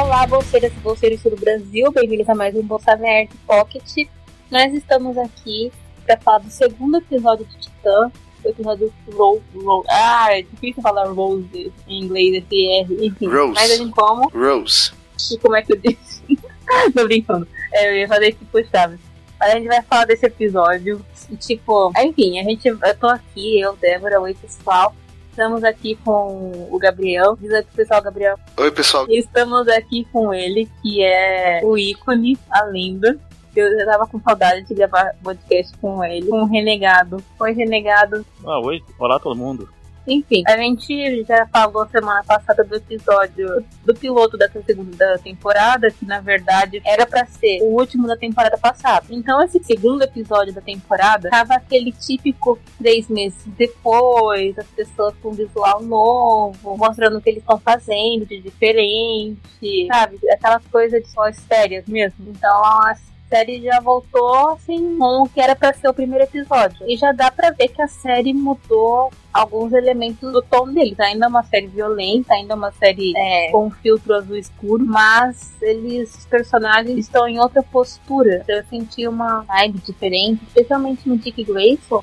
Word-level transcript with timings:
Olá, 0.00 0.24
bolseiras 0.28 0.72
e 0.72 0.76
bolseiros 0.76 1.20
do 1.24 1.34
Brasil, 1.34 1.90
bem-vindos 1.90 2.28
a 2.28 2.34
mais 2.34 2.54
um 2.54 2.62
Bolsa 2.62 2.94
Nerd 2.94 3.32
Pocket. 3.44 4.06
Nós 4.48 4.72
estamos 4.72 5.18
aqui 5.18 5.72
para 6.06 6.16
falar 6.18 6.38
do 6.38 6.50
segundo 6.50 6.98
episódio 6.98 7.44
de 7.44 7.58
Titã, 7.58 8.08
o 8.44 8.48
episódio 8.48 8.94
Rose. 9.12 9.42
Ro 9.56 9.84
ah, 9.88 10.38
é 10.38 10.42
difícil 10.42 10.80
falar 10.84 11.08
Rose 11.08 11.72
em 11.88 12.04
inglês, 12.04 12.44
FR, 12.44 12.92
enfim. 13.04 13.26
Rose. 13.26 13.54
Mas 13.54 13.72
a 13.72 13.76
gente 13.76 13.90
como? 13.90 14.28
Rose. 14.28 14.92
E 15.32 15.38
como 15.38 15.56
é 15.56 15.62
que 15.62 15.72
eu 15.72 15.76
disse? 15.76 16.22
Tô 16.94 17.04
brincando. 17.04 17.48
É, 17.72 17.90
eu 17.90 17.96
ia 17.96 18.06
fazer 18.06 18.34
tipo 18.34 18.64
Chaves. 18.70 19.00
Mas 19.40 19.50
a 19.50 19.56
gente 19.56 19.66
vai 19.66 19.82
falar 19.82 20.04
desse 20.04 20.26
episódio. 20.26 21.04
E, 21.28 21.36
tipo, 21.36 21.92
enfim, 21.98 22.38
a 22.38 22.44
gente. 22.44 22.68
Eu 22.68 22.98
tô 23.00 23.08
aqui, 23.08 23.60
eu, 23.60 23.74
Débora, 23.74 24.20
oi 24.20 24.32
pessoal. 24.32 24.94
Estamos 25.38 25.62
aqui 25.62 25.94
com 26.04 26.66
o 26.68 26.76
Gabriel. 26.80 27.36
Diz 27.40 27.52
aí 27.52 27.62
pro 27.62 27.76
pessoal, 27.76 28.02
Gabriel. 28.02 28.36
Oi, 28.56 28.72
pessoal. 28.72 29.06
Estamos 29.08 29.68
aqui 29.68 30.04
com 30.12 30.34
ele, 30.34 30.68
que 30.82 31.00
é 31.00 31.60
o 31.62 31.78
ícone, 31.78 32.36
a 32.50 32.64
lenda. 32.64 33.16
Eu 33.54 33.78
já 33.78 33.86
tava 33.86 34.08
com 34.08 34.20
saudade 34.20 34.66
de 34.66 34.74
gravar 34.74 35.14
podcast 35.22 35.78
com 35.78 36.02
ele, 36.02 36.26
com 36.26 36.42
o 36.42 36.44
Renegado. 36.44 37.22
Oi, 37.38 37.52
Renegado. 37.52 38.26
Ah, 38.44 38.58
oi. 38.58 38.82
Olá, 38.98 39.20
todo 39.20 39.36
mundo. 39.36 39.68
Enfim, 40.08 40.42
a 40.46 40.56
gente 40.56 41.24
já 41.24 41.46
falou 41.48 41.86
semana 41.88 42.24
passada 42.24 42.64
do 42.64 42.74
episódio 42.76 43.64
do 43.84 43.94
piloto 43.94 44.38
dessa 44.38 44.62
segunda 44.62 45.18
temporada, 45.18 45.90
que 45.90 46.06
na 46.06 46.20
verdade 46.20 46.80
era 46.84 47.06
para 47.06 47.26
ser 47.26 47.60
o 47.60 47.78
último 47.78 48.06
da 48.06 48.16
temporada 48.16 48.56
passada. 48.56 49.06
Então, 49.10 49.42
esse 49.42 49.62
segundo 49.62 50.02
episódio 50.02 50.54
da 50.54 50.62
temporada 50.62 51.28
tava 51.28 51.54
aquele 51.54 51.92
típico 51.92 52.58
três 52.78 53.08
meses 53.08 53.44
depois, 53.58 54.58
as 54.58 54.66
pessoas 54.68 55.14
com 55.22 55.32
visual 55.32 55.82
novo, 55.82 56.76
mostrando 56.76 57.18
o 57.18 57.20
que 57.20 57.28
eles 57.28 57.42
estão 57.42 57.58
fazendo 57.58 58.24
de 58.24 58.40
diferente, 58.40 59.86
sabe? 59.92 60.18
Aquelas 60.32 60.64
coisas 60.68 61.02
de 61.02 61.08
só 61.08 61.30
férias 61.32 61.86
mesmo. 61.86 62.30
Então, 62.30 62.64
a 62.64 62.94
série 63.28 63.62
já 63.62 63.80
voltou 63.80 64.50
assim 64.50 64.96
com 64.98 65.22
o 65.22 65.28
que 65.28 65.40
era 65.40 65.54
para 65.54 65.72
ser 65.72 65.88
o 65.88 65.94
primeiro 65.94 66.24
episódio. 66.24 66.78
E 66.86 66.96
já 66.96 67.12
dá 67.12 67.30
para 67.30 67.50
ver 67.50 67.68
que 67.68 67.82
a 67.82 67.86
série 67.86 68.32
mudou 68.32 69.10
alguns 69.32 69.72
elementos 69.72 70.32
do 70.32 70.42
tom 70.42 70.72
deles. 70.72 70.98
Ainda 70.98 71.26
é 71.26 71.28
uma 71.28 71.42
série 71.44 71.66
violenta, 71.66 72.34
ainda 72.34 72.54
é 72.54 72.56
uma 72.56 72.72
série 72.72 73.12
é, 73.16 73.50
com 73.50 73.70
filtro 73.70 74.14
azul 74.14 74.36
escuro, 74.36 74.84
mas 74.84 75.52
eles, 75.60 76.14
os 76.16 76.26
personagens 76.26 76.98
estão 76.98 77.28
em 77.28 77.38
outra 77.38 77.62
postura. 77.62 78.44
Eu 78.48 78.64
senti 78.64 79.06
uma 79.06 79.42
vibe 79.42 79.78
diferente, 79.78 80.42
especialmente 80.46 81.08
no 81.08 81.16
Dick 81.16 81.44
Grayson. 81.44 82.02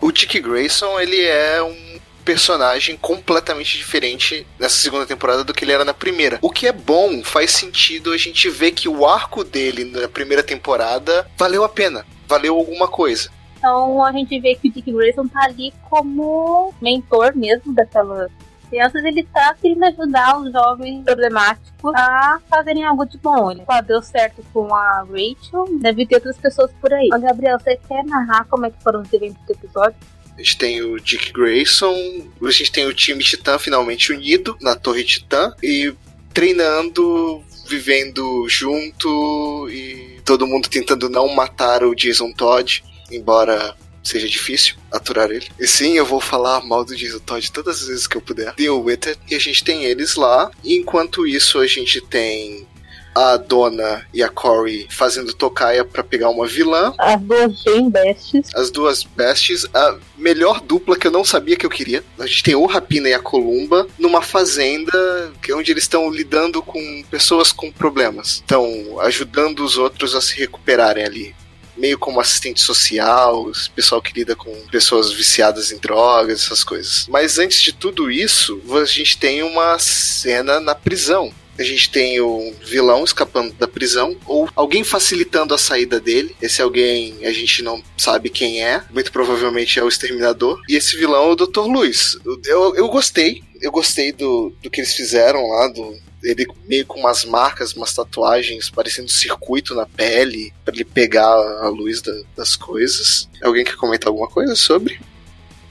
O 0.00 0.10
Dick 0.10 0.40
Grayson, 0.40 0.98
ele 0.98 1.20
é 1.24 1.62
um 1.62 2.00
personagem 2.24 2.96
completamente 2.96 3.76
diferente 3.76 4.46
nessa 4.58 4.76
segunda 4.76 5.06
temporada 5.06 5.44
do 5.44 5.52
que 5.52 5.64
ele 5.64 5.72
era 5.72 5.84
na 5.84 5.94
primeira. 5.94 6.38
O 6.40 6.50
que 6.50 6.66
é 6.66 6.72
bom, 6.72 7.22
faz 7.22 7.50
sentido 7.50 8.12
a 8.12 8.16
gente 8.16 8.48
ver 8.48 8.72
que 8.72 8.88
o 8.88 9.06
arco 9.06 9.44
dele 9.44 9.84
na 9.84 10.08
primeira 10.08 10.42
temporada 10.42 11.26
valeu 11.36 11.64
a 11.64 11.68
pena, 11.68 12.06
valeu 12.26 12.56
alguma 12.56 12.88
coisa. 12.88 13.30
Então 13.58 14.04
a 14.04 14.10
gente 14.12 14.40
vê 14.40 14.54
que 14.56 14.68
o 14.68 14.72
Dick 14.72 14.90
Grayson 14.90 15.28
tá 15.28 15.44
ali 15.44 15.72
como 15.88 16.74
mentor 16.80 17.36
mesmo 17.36 17.72
daquelas 17.72 18.30
crianças, 18.72 19.04
ele 19.04 19.22
tá 19.24 19.54
querendo 19.60 19.84
ajudar 19.84 20.38
os 20.38 20.50
jovens 20.50 21.04
problemáticos 21.04 21.94
a 21.94 22.40
fazerem 22.48 22.84
algo 22.84 23.04
de 23.04 23.18
bom. 23.18 23.50
Ele 23.50 23.62
só 23.70 23.82
deu 23.82 24.02
certo 24.02 24.42
com 24.52 24.74
a 24.74 25.04
Rachel, 25.04 25.78
deve 25.78 26.06
ter 26.06 26.14
outras 26.14 26.38
pessoas 26.38 26.72
por 26.80 26.92
aí. 26.92 27.10
Ô, 27.14 27.20
Gabriel, 27.20 27.58
você 27.58 27.76
quer 27.76 28.02
narrar 28.04 28.46
como 28.46 28.64
é 28.64 28.70
que 28.70 28.82
foram 28.82 29.02
os 29.02 29.12
eventos 29.12 29.44
do 29.46 29.52
episódio? 29.52 29.96
A 30.36 30.42
gente 30.42 30.56
tem 30.56 30.82
o 30.82 30.98
Dick 30.98 31.32
Grayson, 31.32 32.26
a 32.42 32.50
gente 32.50 32.72
tem 32.72 32.86
o 32.86 32.94
time 32.94 33.22
Titã 33.22 33.58
finalmente 33.58 34.12
unido 34.12 34.56
na 34.60 34.74
Torre 34.74 35.04
Titã 35.04 35.54
e 35.62 35.94
treinando, 36.32 37.42
vivendo 37.68 38.48
junto 38.48 39.68
e 39.70 40.20
todo 40.24 40.46
mundo 40.46 40.68
tentando 40.68 41.08
não 41.08 41.28
matar 41.28 41.84
o 41.84 41.94
Jason 41.94 42.32
Todd, 42.32 42.82
embora 43.10 43.76
seja 44.02 44.28
difícil 44.28 44.76
aturar 44.90 45.30
ele. 45.30 45.46
E 45.58 45.66
sim, 45.66 45.96
eu 45.96 46.04
vou 46.04 46.20
falar 46.20 46.64
mal 46.64 46.84
do 46.84 46.96
Jason 46.96 47.20
Todd 47.20 47.52
todas 47.52 47.82
as 47.82 47.88
vezes 47.88 48.06
que 48.06 48.16
eu 48.16 48.20
puder. 48.20 48.54
Deal 48.54 48.82
with 48.82 49.00
it. 49.06 49.18
E 49.30 49.34
a 49.34 49.38
gente 49.38 49.62
tem 49.62 49.84
eles 49.84 50.16
lá. 50.16 50.50
E 50.64 50.74
enquanto 50.74 51.26
isso, 51.26 51.58
a 51.58 51.66
gente 51.66 52.00
tem 52.00 52.66
a 53.14 53.36
Dona 53.36 54.06
e 54.12 54.22
a 54.22 54.28
Corey 54.28 54.86
fazendo 54.90 55.32
tocaia 55.32 55.84
para 55.84 56.02
pegar 56.02 56.30
uma 56.30 56.46
vilã. 56.46 56.92
As 56.98 57.20
duas 57.20 57.64
bem 57.64 57.90
bestes. 57.90 58.48
As 58.54 58.70
duas 58.70 59.02
bestes. 59.02 59.66
A 59.74 59.96
melhor 60.16 60.60
dupla 60.60 60.96
que 60.96 61.06
eu 61.06 61.10
não 61.10 61.24
sabia 61.24 61.56
que 61.56 61.66
eu 61.66 61.70
queria. 61.70 62.02
A 62.18 62.26
gente 62.26 62.42
tem 62.42 62.54
o 62.54 62.66
Rapina 62.66 63.08
e 63.08 63.14
a 63.14 63.18
Columba 63.18 63.86
numa 63.98 64.22
fazenda 64.22 65.32
que 65.42 65.52
é 65.52 65.56
onde 65.56 65.70
eles 65.70 65.84
estão 65.84 66.10
lidando 66.10 66.62
com 66.62 67.04
pessoas 67.10 67.52
com 67.52 67.70
problemas. 67.70 68.34
Estão 68.34 69.00
ajudando 69.00 69.60
os 69.60 69.76
outros 69.76 70.14
a 70.14 70.20
se 70.20 70.38
recuperarem 70.38 71.04
ali 71.04 71.34
meio 71.76 71.98
como 71.98 72.20
assistente 72.20 72.60
social, 72.60 73.50
pessoal 73.74 74.02
que 74.02 74.12
lida 74.12 74.36
com 74.36 74.54
pessoas 74.70 75.10
viciadas 75.12 75.72
em 75.72 75.78
drogas, 75.78 76.44
essas 76.44 76.62
coisas. 76.62 77.06
Mas 77.08 77.38
antes 77.38 77.60
de 77.62 77.72
tudo 77.72 78.10
isso, 78.10 78.60
a 78.70 78.84
gente 78.84 79.16
tem 79.16 79.42
uma 79.42 79.78
cena 79.78 80.60
na 80.60 80.74
prisão 80.74 81.32
a 81.58 81.62
gente 81.62 81.90
tem 81.90 82.20
o 82.20 82.52
vilão 82.64 83.04
escapando 83.04 83.52
da 83.54 83.68
prisão, 83.68 84.16
ou 84.26 84.48
alguém 84.54 84.84
facilitando 84.84 85.54
a 85.54 85.58
saída 85.58 86.00
dele. 86.00 86.34
Esse 86.40 86.62
alguém 86.62 87.24
a 87.24 87.32
gente 87.32 87.62
não 87.62 87.82
sabe 87.96 88.30
quem 88.30 88.64
é, 88.64 88.82
muito 88.90 89.12
provavelmente 89.12 89.78
é 89.78 89.84
o 89.84 89.88
Exterminador. 89.88 90.60
E 90.68 90.76
esse 90.76 90.96
vilão 90.96 91.24
é 91.24 91.32
o 91.32 91.36
Dr. 91.36 91.60
Luiz. 91.60 92.16
Eu, 92.46 92.74
eu 92.74 92.88
gostei, 92.88 93.42
eu 93.60 93.70
gostei 93.70 94.12
do, 94.12 94.52
do 94.62 94.70
que 94.70 94.80
eles 94.80 94.94
fizeram 94.94 95.48
lá, 95.48 95.68
do, 95.68 95.96
ele 96.22 96.46
meio 96.66 96.86
com 96.86 97.00
umas 97.00 97.24
marcas, 97.24 97.74
umas 97.74 97.94
tatuagens, 97.94 98.70
parecendo 98.70 99.10
circuito 99.10 99.74
na 99.74 99.86
pele, 99.86 100.52
para 100.64 100.74
ele 100.74 100.84
pegar 100.84 101.26
a 101.26 101.68
luz 101.68 102.00
da, 102.00 102.12
das 102.36 102.56
coisas. 102.56 103.28
Alguém 103.42 103.64
quer 103.64 103.76
comentar 103.76 104.08
alguma 104.08 104.28
coisa 104.28 104.54
sobre? 104.54 105.00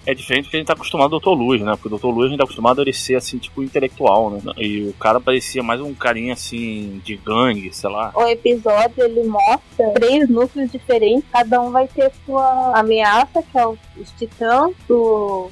É 0.05 0.13
diferente 0.13 0.45
do 0.45 0.49
que 0.49 0.57
a 0.57 0.59
gente 0.59 0.67
tá 0.67 0.73
acostumado 0.73 1.13
ao 1.13 1.19
Dr. 1.19 1.29
Luz, 1.29 1.61
né? 1.61 1.75
Porque 1.75 1.93
o 1.93 1.97
Dr. 1.97 2.07
Luz 2.07 2.25
a 2.25 2.29
gente 2.29 2.37
tá 2.37 2.43
acostumado 2.43 2.79
a 2.79 2.81
ele 2.81 2.93
ser 2.93 3.15
assim, 3.15 3.37
tipo, 3.37 3.61
intelectual, 3.61 4.31
né? 4.31 4.41
E 4.57 4.87
o 4.87 4.93
cara 4.93 5.19
parecia 5.19 5.61
mais 5.61 5.79
um 5.79 5.93
carinha 5.93 6.33
assim 6.33 7.01
de 7.03 7.15
gangue, 7.17 7.73
sei 7.73 7.89
lá. 7.89 8.11
O 8.15 8.27
episódio 8.27 9.03
ele 9.03 9.23
mostra 9.23 9.91
três 9.93 10.27
núcleos 10.27 10.71
diferentes, 10.71 11.25
cada 11.31 11.61
um 11.61 11.71
vai 11.71 11.87
ter 11.87 12.11
sua 12.25 12.79
ameaça, 12.79 13.43
que 13.43 13.57
é 13.57 13.67
os 13.67 14.11
titãs, 14.17 14.73
o 14.89 15.49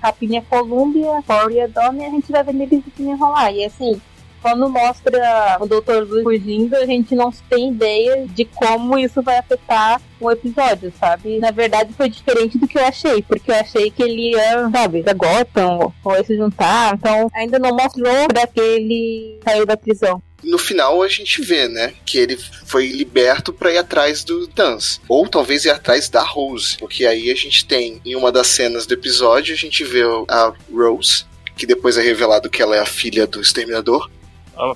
Rapinha 0.00 0.42
Columbia, 0.48 1.22
Corey 1.26 1.66
Dome, 1.68 2.00
e 2.02 2.04
a 2.04 2.10
gente 2.10 2.30
vai 2.30 2.42
vendo 2.44 2.62
eles 2.62 2.84
se 2.96 3.02
enrolar. 3.02 3.52
E 3.52 3.64
assim, 3.64 4.00
quando 4.42 4.68
mostra 4.68 5.56
o 5.60 5.66
Dr. 5.66 6.02
Luiz 6.08 6.24
fugindo, 6.24 6.74
a 6.74 6.84
gente 6.84 7.14
não 7.14 7.30
tem 7.48 7.70
ideia 7.70 8.26
de 8.26 8.44
como 8.44 8.98
isso 8.98 9.22
vai 9.22 9.38
afetar 9.38 10.02
o 10.20 10.30
episódio, 10.30 10.92
sabe? 10.98 11.38
Na 11.38 11.50
verdade, 11.50 11.94
foi 11.94 12.08
diferente 12.08 12.58
do 12.58 12.66
que 12.66 12.78
eu 12.78 12.84
achei, 12.84 13.22
porque 13.22 13.50
eu 13.50 13.54
achei 13.54 13.90
que 13.90 14.02
ele 14.02 14.32
ia, 14.32 14.68
sabe, 14.70 15.02
da 15.02 15.12
Gotham, 15.12 15.92
ou 16.04 16.24
se 16.24 16.36
juntar, 16.36 16.94
então 16.94 17.30
ainda 17.34 17.58
não 17.58 17.70
mostrou 17.70 18.28
pra 18.28 18.46
que 18.46 18.60
ele 18.60 19.38
saiu 19.44 19.64
da 19.64 19.76
prisão 19.76 20.20
no 20.42 20.58
final 20.58 21.02
a 21.02 21.08
gente 21.08 21.40
vê, 21.40 21.68
né, 21.68 21.94
que 22.04 22.18
ele 22.18 22.36
foi 22.66 22.88
liberto 22.88 23.52
para 23.52 23.72
ir 23.72 23.78
atrás 23.78 24.24
do 24.24 24.46
Dance, 24.48 25.00
ou 25.08 25.28
talvez 25.28 25.64
ir 25.64 25.70
atrás 25.70 26.08
da 26.08 26.22
Rose, 26.22 26.76
porque 26.78 27.06
aí 27.06 27.30
a 27.30 27.34
gente 27.34 27.64
tem 27.64 28.00
em 28.04 28.16
uma 28.16 28.32
das 28.32 28.48
cenas 28.48 28.84
do 28.84 28.94
episódio 28.94 29.54
a 29.54 29.56
gente 29.56 29.84
vê 29.84 30.02
a 30.28 30.52
Rose, 30.74 31.24
que 31.56 31.66
depois 31.66 31.96
é 31.96 32.02
revelado 32.02 32.50
que 32.50 32.60
ela 32.60 32.76
é 32.76 32.80
a 32.80 32.86
filha 32.86 33.26
do 33.26 33.40
Exterminador, 33.40 34.10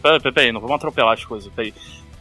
Peraí, 0.01 0.21
peraí, 0.21 0.53
não 0.53 0.61
vamos 0.61 0.77
atropelar 0.77 1.15
as 1.15 1.25
coisas. 1.25 1.53
Peraí. 1.53 1.73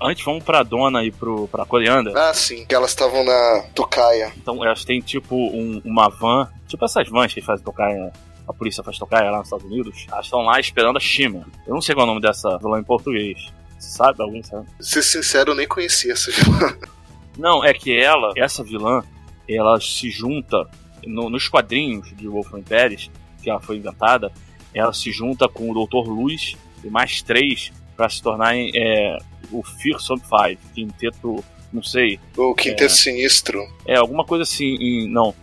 Antes 0.01 0.25
vamos 0.25 0.43
pra 0.43 0.61
dona 0.61 1.03
e 1.03 1.11
pro, 1.11 1.47
pra 1.47 1.65
Corianda. 1.65 2.11
Ah, 2.15 2.33
sim, 2.33 2.65
que 2.65 2.75
elas 2.75 2.91
estavam 2.91 3.23
na 3.23 3.65
tocaia. 3.73 4.31
Então 4.37 4.63
elas 4.63 4.83
têm 4.83 4.99
tipo 4.99 5.35
um, 5.35 5.81
uma 5.85 6.09
van, 6.09 6.49
tipo 6.67 6.83
essas 6.83 7.07
vans 7.07 7.33
que 7.33 7.41
fazem 7.41 7.63
tocaia, 7.63 8.11
a 8.47 8.53
polícia 8.53 8.83
faz 8.83 8.97
tocaia 8.97 9.31
lá 9.31 9.37
nos 9.37 9.47
Estados 9.47 9.65
Unidos. 9.65 10.05
Elas 10.11 10.25
estão 10.25 10.41
lá 10.41 10.59
esperando 10.59 10.97
a 10.97 10.99
Shima. 10.99 11.45
Eu 11.65 11.73
não 11.73 11.81
sei 11.81 11.95
qual 11.95 12.05
é 12.05 12.09
o 12.09 12.13
nome 12.13 12.21
dessa 12.21 12.57
vilã 12.57 12.79
em 12.79 12.83
português. 12.83 13.53
Você 13.79 13.97
sabe? 13.97 14.21
Alguém 14.21 14.43
sabe? 14.43 14.67
Ser 14.79 15.01
sincero, 15.01 15.51
eu 15.51 15.55
nem 15.55 15.67
conhecia 15.67 16.13
essa 16.13 16.31
vilã. 16.31 16.77
Não, 17.37 17.63
é 17.65 17.73
que 17.73 17.93
ela, 17.97 18.31
essa 18.37 18.63
vilã, 18.63 19.03
ela 19.47 19.79
se 19.81 20.09
junta 20.09 20.65
no, 21.05 21.29
nos 21.29 21.49
quadrinhos 21.49 22.15
de 22.15 22.29
Wolfram 22.29 22.63
Pérez, 22.63 23.11
que 23.43 23.49
ela 23.49 23.59
foi 23.59 23.75
inventada, 23.75 24.31
ela 24.73 24.93
se 24.93 25.11
junta 25.11 25.47
com 25.49 25.69
o 25.69 25.85
Dr. 25.85 26.09
Luz 26.09 26.55
e 26.87 26.91
mais 26.91 27.21
três 27.21 27.71
para 27.95 28.09
se 28.09 28.21
tornarem 28.21 28.71
é, 28.75 29.17
o 29.51 29.63
Fearsome 29.63 30.21
Five, 30.21 30.59
quinteto, 30.73 31.43
não 31.71 31.83
sei. 31.83 32.19
O 32.35 32.53
quinteto 32.53 32.85
é, 32.85 32.89
sinistro. 32.89 33.65
É, 33.85 33.95
alguma 33.95 34.25
coisa 34.25 34.43
assim, 34.43 34.75
em, 34.79 35.09
não. 35.09 35.33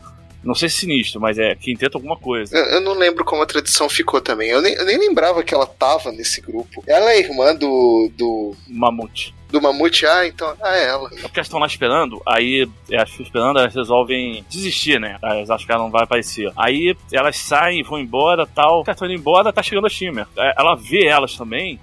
Não 0.43 0.57
sei 0.57 0.69
se 0.69 0.79
sinistro, 0.79 1.21
mas 1.21 1.39
é 1.39 1.55
quinteto 1.55 1.97
alguma 1.97 2.17
coisa. 2.17 2.57
Eu, 2.57 2.65
eu 2.65 2.81
não 2.81 2.95
lembro 2.95 3.25
como 3.25 3.43
a 3.43 3.47
tradição 3.47 3.89
ficou 3.89 4.21
também. 4.21 4.51
Eu 4.51 4.61
nem, 4.61 4.75
eu 4.75 4.85
nem 4.85 4.99
lembrava 4.99 5.43
que 5.45 5.55
ela 5.55 5.67
tava 5.67 6.11
nesse 6.11 6.41
grupo. 6.41 6.83
Ela 6.87 7.13
é 7.13 7.21
irmã 7.21 7.55
do. 7.55 8.11
do. 8.17 8.57
Mamute 8.67 9.33
do 9.53 9.63
Mamute, 9.63 10.07
ah, 10.07 10.27
então, 10.27 10.53
ah, 10.61 10.77
é 10.77 10.89
ela. 10.89 11.09
É 11.13 11.21
porque 11.21 11.39
elas 11.39 11.47
estão 11.47 11.61
lá 11.61 11.67
esperando, 11.67 12.21
aí 12.27 12.69
elas 12.91 13.11
ficam 13.11 13.27
esperando, 13.27 13.59
elas 13.61 13.75
resolvem 13.75 14.45
desistir, 14.49 14.99
né? 14.99 15.19
Elas 15.23 15.51
acham 15.51 15.67
que 15.67 15.73
ela 15.73 15.83
não 15.85 15.91
vai 15.91 16.03
aparecer. 16.03 16.51
Aí 16.57 16.97
elas 17.13 17.37
saem, 17.37 17.83
vão 17.83 18.01
embora 18.01 18.47
tal. 18.47 18.83
Elas 18.85 18.97
estão 18.97 19.07
indo 19.07 19.19
embora, 19.19 19.53
tá 19.53 19.63
chegando 19.63 19.87
a 19.87 19.91
Shimmer. 19.91 20.27
É, 20.37 20.55
ela 20.59 20.75
vê 20.75 21.07
elas 21.07 21.37
também, 21.37 21.79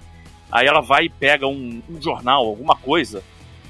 Aí 0.50 0.66
ela 0.66 0.80
vai 0.80 1.04
e 1.04 1.08
pega 1.08 1.46
um, 1.46 1.80
um 1.88 2.02
jornal, 2.02 2.44
alguma 2.44 2.74
coisa, 2.74 3.22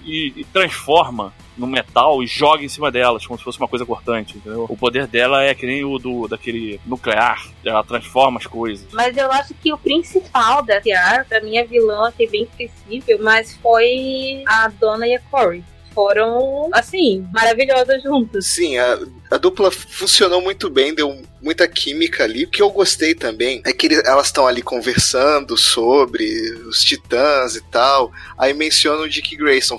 e, 0.05 0.33
e, 0.37 0.45
transforma 0.45 1.33
no 1.57 1.67
metal 1.67 2.23
e 2.23 2.27
joga 2.27 2.65
em 2.65 2.69
cima 2.69 2.91
delas, 2.91 3.27
como 3.27 3.39
se 3.39 3.45
fosse 3.45 3.59
uma 3.59 3.69
coisa 3.69 3.85
cortante, 3.85 4.37
entendeu? 4.37 4.67
O 4.69 4.77
poder 4.77 5.07
dela 5.07 5.43
é 5.43 5.55
que 5.55 5.67
nem 5.67 5.85
o 5.85 5.99
do 5.99 6.29
daquele 6.29 6.81
nuclear, 6.87 7.47
ela 7.65 7.85
transforma 7.85 8.39
as 8.39 8.47
coisas. 8.47 8.87
Mas 8.93 9.17
eu 9.17 9.31
acho 9.31 9.55
que 9.55 9.73
o 9.73 9.79
principal 9.79 10.63
da 10.63 10.81
TR, 10.81 11.25
pra 11.29 11.41
mim 11.41 11.59
a 11.59 11.65
vilã 11.65 12.09
achei 12.09 12.29
bem 12.29 12.45
esquecível, 12.45 13.19
mas 13.23 13.57
foi 13.57 14.43
a 14.47 14.69
Donna 14.69 15.07
e 15.07 15.15
a 15.15 15.21
Corey 15.21 15.63
foram, 15.93 16.71
assim, 16.73 17.27
maravilhosas 17.33 18.03
juntas. 18.03 18.47
Sim, 18.47 18.79
a, 18.79 18.99
a 19.31 19.37
dupla 19.37 19.71
funcionou 19.71 20.41
muito 20.41 20.71
bem, 20.71 20.95
deu 20.95 21.23
muita 21.43 21.67
química 21.69 22.25
ali. 22.25 22.45
O 22.45 22.49
que 22.49 22.63
eu 22.63 22.71
gostei 22.71 23.15
também 23.15 23.61
é 23.67 23.73
que 23.73 23.89
elas 24.05 24.27
estão 24.27 24.47
ali 24.47 24.63
conversando 24.63 25.57
sobre 25.57 26.25
os 26.67 26.83
titãs 26.83 27.57
e 27.57 27.61
tal. 27.71 28.13
Aí 28.39 28.55
mencionam 28.55 29.05
o 29.05 29.09
Dick 29.09 29.37
Grayson. 29.37 29.79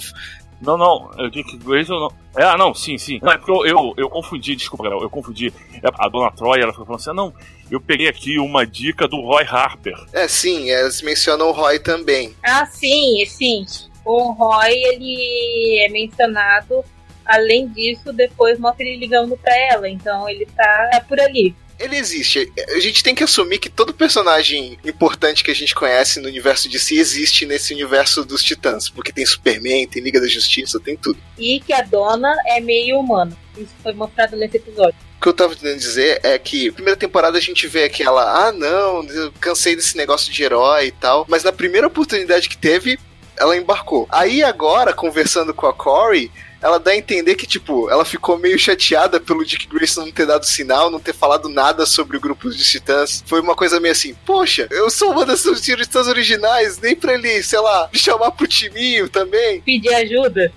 Não, 0.61 0.77
não, 0.77 1.09
o 1.17 1.29
Dick 1.29 1.57
Grayson 1.57 1.99
não. 1.99 2.11
É, 2.37 2.45
ah, 2.45 2.57
não, 2.57 2.73
sim, 2.73 2.97
sim. 2.97 3.19
Não, 3.21 3.31
é 3.31 3.37
porque 3.37 3.51
eu, 3.51 3.65
eu, 3.65 3.93
eu 3.97 4.09
confundi, 4.09 4.55
desculpa, 4.55 4.83
galera, 4.83 5.01
eu 5.01 5.09
confundi. 5.09 5.53
É, 5.81 5.89
a 5.99 6.07
dona 6.07 6.31
Troy, 6.31 6.61
ela 6.61 6.71
foi 6.71 6.85
falando 6.85 6.99
assim: 6.99 7.09
ah, 7.09 7.13
não, 7.13 7.33
eu 7.69 7.81
peguei 7.81 8.07
aqui 8.07 8.39
uma 8.39 8.65
dica 8.65 9.07
do 9.07 9.19
Roy 9.21 9.43
Harper. 9.43 9.97
É, 10.13 10.27
sim, 10.27 10.69
elas 10.69 11.01
mencionam 11.01 11.49
o 11.49 11.51
Roy 11.51 11.79
também. 11.79 12.35
Ah, 12.43 12.65
sim, 12.65 13.25
sim 13.25 13.65
o 14.05 14.31
Roy 14.31 14.71
ele 14.71 15.79
é 15.85 15.89
mencionado. 15.89 16.83
Além 17.25 17.67
disso, 17.69 18.11
depois 18.11 18.59
mostra 18.59 18.83
ele 18.83 18.97
ligando 18.97 19.37
para 19.37 19.55
ela. 19.71 19.89
Então 19.89 20.27
ele 20.27 20.45
tá, 20.45 20.89
tá 20.91 21.01
por 21.01 21.19
ali 21.19 21.55
ele 21.81 21.97
existe. 21.97 22.51
A 22.69 22.79
gente 22.79 23.03
tem 23.03 23.15
que 23.15 23.23
assumir 23.23 23.59
que 23.59 23.69
todo 23.69 23.93
personagem 23.93 24.77
importante 24.85 25.43
que 25.43 25.51
a 25.51 25.55
gente 25.55 25.73
conhece 25.73 26.19
no 26.19 26.27
universo 26.27 26.69
de 26.69 26.79
si 26.79 26.97
existe 26.97 27.45
nesse 27.45 27.73
universo 27.73 28.23
dos 28.23 28.43
titãs. 28.43 28.89
Porque 28.89 29.11
tem 29.11 29.25
Superman, 29.25 29.87
tem 29.87 30.01
Liga 30.01 30.21
da 30.21 30.27
Justiça, 30.27 30.79
tem 30.79 30.95
tudo. 30.95 31.19
E 31.37 31.59
que 31.59 31.73
a 31.73 31.81
dona 31.81 32.33
é 32.47 32.59
meio 32.59 32.99
humana. 32.99 33.35
Isso 33.57 33.71
foi 33.81 33.93
mostrado 33.93 34.37
nesse 34.37 34.57
episódio. 34.57 34.95
O 35.17 35.21
que 35.21 35.27
eu 35.27 35.33
tava 35.33 35.55
tentando 35.55 35.77
dizer 35.77 36.19
é 36.23 36.37
que, 36.39 36.67
na 36.67 36.73
primeira 36.73 36.97
temporada 36.97 37.37
a 37.37 37.41
gente 37.41 37.67
vê 37.67 37.83
aquela, 37.83 38.47
ah 38.47 38.51
não, 38.51 39.03
eu 39.03 39.31
cansei 39.39 39.75
desse 39.75 39.95
negócio 39.95 40.31
de 40.31 40.43
herói 40.43 40.87
e 40.87 40.91
tal, 40.91 41.25
mas 41.29 41.43
na 41.43 41.51
primeira 41.51 41.85
oportunidade 41.85 42.49
que 42.49 42.57
teve, 42.57 42.97
ela 43.37 43.55
embarcou. 43.55 44.07
Aí 44.09 44.43
agora, 44.43 44.93
conversando 44.93 45.53
com 45.53 45.67
a 45.67 45.73
Corey, 45.73 46.31
ela 46.61 46.79
dá 46.79 46.91
a 46.91 46.97
entender 46.97 47.35
que, 47.35 47.47
tipo, 47.47 47.89
ela 47.89 48.05
ficou 48.05 48.37
meio 48.37 48.57
chateada 48.57 49.19
pelo 49.19 49.43
Dick 49.43 49.67
Grayson 49.67 50.05
não 50.05 50.11
ter 50.11 50.25
dado 50.25 50.45
sinal, 50.45 50.89
não 50.89 50.99
ter 50.99 51.13
falado 51.13 51.49
nada 51.49 51.85
sobre 51.85 52.17
o 52.17 52.19
grupo 52.19 52.49
de 52.49 52.63
titãs. 52.63 53.23
Foi 53.25 53.41
uma 53.41 53.55
coisa 53.55 53.79
meio 53.79 53.91
assim, 53.91 54.15
poxa, 54.25 54.67
eu 54.69 54.89
sou 54.89 55.11
uma 55.11 55.25
das 55.25 55.43
titãs 55.43 56.07
originais, 56.07 56.79
nem 56.79 56.95
pra 56.95 57.13
ele, 57.13 57.41
sei 57.43 57.59
lá, 57.59 57.89
me 57.91 57.97
chamar 57.97 58.31
pro 58.31 58.47
timinho 58.47 59.09
também. 59.09 59.61
Pedir 59.61 59.93
ajuda. 59.93 60.53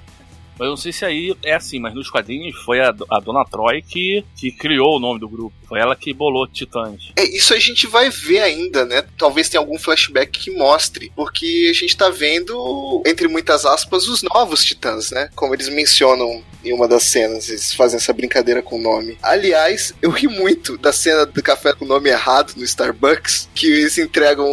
Mas 0.58 0.66
eu 0.66 0.70
não 0.70 0.76
sei 0.76 0.92
se 0.92 1.04
aí 1.04 1.34
é 1.42 1.54
assim, 1.54 1.78
mas 1.78 1.94
nos 1.94 2.10
quadrinhos 2.10 2.56
foi 2.62 2.80
a, 2.80 2.94
a 3.10 3.20
Dona 3.20 3.44
Troy 3.44 3.82
que, 3.82 4.24
que 4.36 4.50
criou 4.50 4.96
o 4.96 5.00
nome 5.00 5.20
do 5.20 5.28
grupo. 5.28 5.54
Foi 5.66 5.80
ela 5.80 5.96
que 5.96 6.12
bolou 6.12 6.46
Titãs. 6.46 7.12
É, 7.16 7.24
isso 7.24 7.54
a 7.54 7.58
gente 7.58 7.86
vai 7.86 8.10
ver 8.10 8.40
ainda, 8.40 8.84
né? 8.84 9.04
Talvez 9.18 9.48
tenha 9.48 9.60
algum 9.60 9.78
flashback 9.78 10.38
que 10.38 10.50
mostre. 10.50 11.10
Porque 11.16 11.68
a 11.70 11.72
gente 11.72 11.96
tá 11.96 12.08
vendo, 12.08 13.02
entre 13.06 13.26
muitas 13.28 13.64
aspas, 13.64 14.06
os 14.06 14.22
novos 14.22 14.64
Titãs, 14.64 15.10
né? 15.10 15.30
Como 15.34 15.54
eles 15.54 15.68
mencionam 15.68 16.42
em 16.64 16.72
uma 16.72 16.88
das 16.88 17.04
cenas, 17.04 17.48
eles 17.48 17.74
fazem 17.74 17.96
essa 17.96 18.12
brincadeira 18.12 18.62
com 18.62 18.76
o 18.76 18.82
nome. 18.82 19.18
Aliás, 19.22 19.94
eu 20.00 20.10
ri 20.10 20.26
muito 20.26 20.78
da 20.78 20.92
cena 20.92 21.26
do 21.26 21.42
café 21.42 21.72
com 21.74 21.84
o 21.84 21.88
nome 21.88 22.08
errado 22.10 22.54
no 22.56 22.64
Starbucks, 22.64 23.48
que 23.54 23.66
eles 23.66 23.98
entregam 23.98 24.46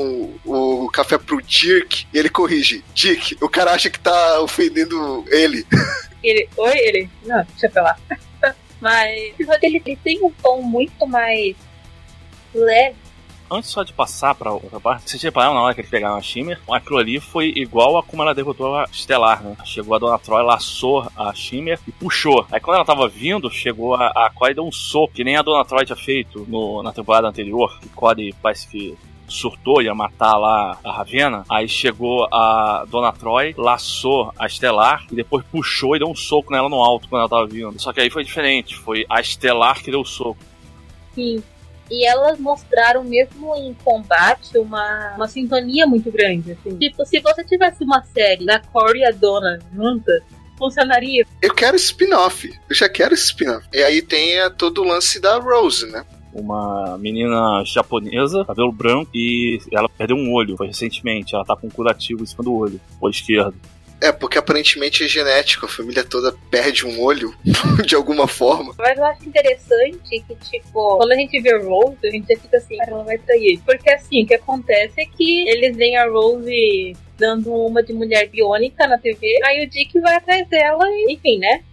o, 0.45 0.85
o 0.85 0.89
café 0.89 1.17
pro 1.17 1.41
Dirk 1.41 2.05
e 2.13 2.17
ele 2.17 2.29
corrige. 2.29 2.83
Dick, 2.93 3.37
o 3.41 3.49
cara 3.49 3.71
acha 3.71 3.89
que 3.89 3.99
tá 3.99 4.39
ofendendo 4.41 5.23
ele. 5.29 5.65
Ele, 6.23 6.47
oi, 6.55 6.77
ele? 6.77 7.09
Não, 7.25 7.43
deixa 7.43 7.65
eu 7.65 7.71
falar. 7.71 7.99
Mas 8.79 9.33
ele, 9.63 9.81
ele 9.83 9.99
tem 10.03 10.23
um 10.23 10.29
tom 10.29 10.61
muito 10.61 11.07
mais 11.07 11.55
leve. 12.53 12.95
Antes 13.53 13.69
só 13.69 13.83
de 13.83 13.91
passar 13.91 14.33
pra 14.33 14.53
outra 14.53 14.79
parte, 14.79 15.09
vocês 15.09 15.21
repararam 15.21 15.53
na 15.53 15.61
hora 15.61 15.73
que 15.73 15.81
eles 15.81 15.91
pegaram 15.91 16.15
a 16.15 16.21
Shimmer? 16.21 16.57
Aquilo 16.71 16.99
ali 16.99 17.19
foi 17.19 17.51
igual 17.53 17.97
a 17.97 18.03
como 18.03 18.21
ela 18.21 18.33
derrotou 18.33 18.73
a 18.73 18.85
Estelar, 18.85 19.43
né? 19.43 19.57
Chegou 19.65 19.93
a 19.93 19.99
Dona 19.99 20.17
Troy, 20.17 20.41
laçou 20.41 21.05
a 21.17 21.33
Shimmer 21.33 21.77
e 21.85 21.91
puxou. 21.91 22.47
Aí 22.49 22.61
quando 22.61 22.77
ela 22.77 22.85
tava 22.85 23.09
vindo, 23.09 23.51
chegou 23.51 23.93
a, 23.95 24.07
a 24.07 24.29
Corey 24.29 24.53
e 24.53 24.55
deu 24.55 24.65
um 24.65 24.71
soco, 24.71 25.13
que 25.13 25.25
nem 25.25 25.35
a 25.35 25.41
Dona 25.41 25.65
Troy 25.65 25.85
tinha 25.85 25.97
feito 25.97 26.45
no, 26.47 26.81
na 26.81 26.93
temporada 26.93 27.27
anterior. 27.27 27.77
Que 27.81 27.89
Corey 27.89 28.33
parece 28.41 28.69
que 28.69 28.97
surtou, 29.27 29.81
ia 29.81 29.93
matar 29.93 30.37
lá 30.37 30.79
a 30.81 30.93
Ravena. 30.93 31.43
Aí 31.49 31.67
chegou 31.67 32.29
a 32.31 32.85
Dona 32.87 33.11
Troy, 33.11 33.53
laçou 33.57 34.33
a 34.39 34.45
Estelar 34.45 35.05
e 35.11 35.15
depois 35.15 35.43
puxou 35.51 35.93
e 35.97 35.99
deu 35.99 36.07
um 36.07 36.15
soco 36.15 36.53
nela 36.53 36.69
no 36.69 36.81
alto 36.81 37.09
quando 37.09 37.19
ela 37.19 37.29
tava 37.29 37.47
vindo. 37.47 37.77
Só 37.81 37.91
que 37.91 37.99
aí 37.99 38.09
foi 38.09 38.23
diferente, 38.23 38.77
foi 38.77 39.05
a 39.09 39.19
Estelar 39.19 39.83
que 39.83 39.91
deu 39.91 39.99
o 39.99 40.05
soco. 40.05 40.39
Sim. 41.13 41.43
E 41.89 42.05
elas 42.07 42.39
mostraram, 42.39 43.03
mesmo 43.03 43.55
em 43.55 43.73
combate, 43.73 44.57
uma, 44.57 45.15
uma 45.15 45.27
sintonia 45.27 45.85
muito 45.85 46.11
grande. 46.11 46.53
Assim. 46.53 46.77
Tipo, 46.77 47.05
se 47.05 47.19
você 47.19 47.43
tivesse 47.43 47.83
uma 47.83 48.03
série 48.03 48.45
da 48.45 48.59
Corey 48.59 49.01
e 49.01 49.05
a 49.05 49.11
Dona 49.11 49.59
juntas, 49.73 50.23
funcionaria. 50.57 51.25
Eu 51.41 51.53
quero 51.53 51.75
spin-off. 51.75 52.49
Eu 52.69 52.75
já 52.75 52.87
quero 52.87 53.13
spin-off. 53.13 53.67
E 53.73 53.83
aí 53.83 54.01
tem 54.01 54.37
todo 54.57 54.81
o 54.81 54.85
lance 54.85 55.19
da 55.19 55.37
Rose, 55.37 55.85
né? 55.87 56.05
uma 56.33 56.97
menina 56.97 57.61
japonesa, 57.65 58.45
cabelo 58.45 58.71
branco, 58.71 59.11
e 59.13 59.59
ela 59.71 59.89
perdeu 59.89 60.15
um 60.15 60.31
olho, 60.31 60.55
foi 60.55 60.67
recentemente. 60.67 61.35
Ela 61.35 61.45
tá 61.45 61.55
com 61.55 61.67
um 61.67 61.69
curativo 61.69 62.23
em 62.23 62.25
cima 62.25 62.43
do 62.43 62.53
olho, 62.53 62.79
olho 62.99 63.11
esquerdo. 63.11 63.55
É, 64.01 64.11
porque 64.11 64.37
aparentemente 64.37 65.03
é 65.03 65.07
genético, 65.07 65.67
a 65.67 65.69
família 65.69 66.03
toda 66.03 66.35
perde 66.49 66.87
um 66.87 66.99
olho 66.99 67.35
de 67.85 67.95
alguma 67.95 68.27
forma. 68.27 68.73
Mas 68.77 68.97
eu 68.97 69.05
acho 69.05 69.29
interessante 69.29 70.23
que, 70.27 70.35
tipo, 70.49 70.97
quando 70.97 71.11
a 71.11 71.15
gente 71.15 71.39
vê 71.39 71.55
Rose, 71.57 71.97
a 72.03 72.09
gente 72.09 72.35
fica 72.35 72.57
assim, 72.57 72.77
cara, 72.77 72.91
ela 72.91 73.03
vai 73.03 73.19
trair. 73.19 73.59
Porque 73.63 73.91
assim, 73.91 74.23
o 74.23 74.27
que 74.27 74.33
acontece 74.33 75.01
é 75.01 75.05
que 75.05 75.47
eles 75.47 75.77
veem 75.77 75.97
a 75.97 76.09
Rose 76.09 76.97
dando 77.17 77.53
uma 77.53 77.83
de 77.83 77.93
mulher 77.93 78.27
biônica 78.27 78.87
na 78.87 78.97
TV, 78.97 79.39
aí 79.45 79.63
o 79.63 79.69
Dick 79.69 79.99
vai 79.99 80.15
atrás 80.15 80.47
dela 80.49 80.83
e, 80.89 81.13
enfim, 81.13 81.37
né? 81.37 81.63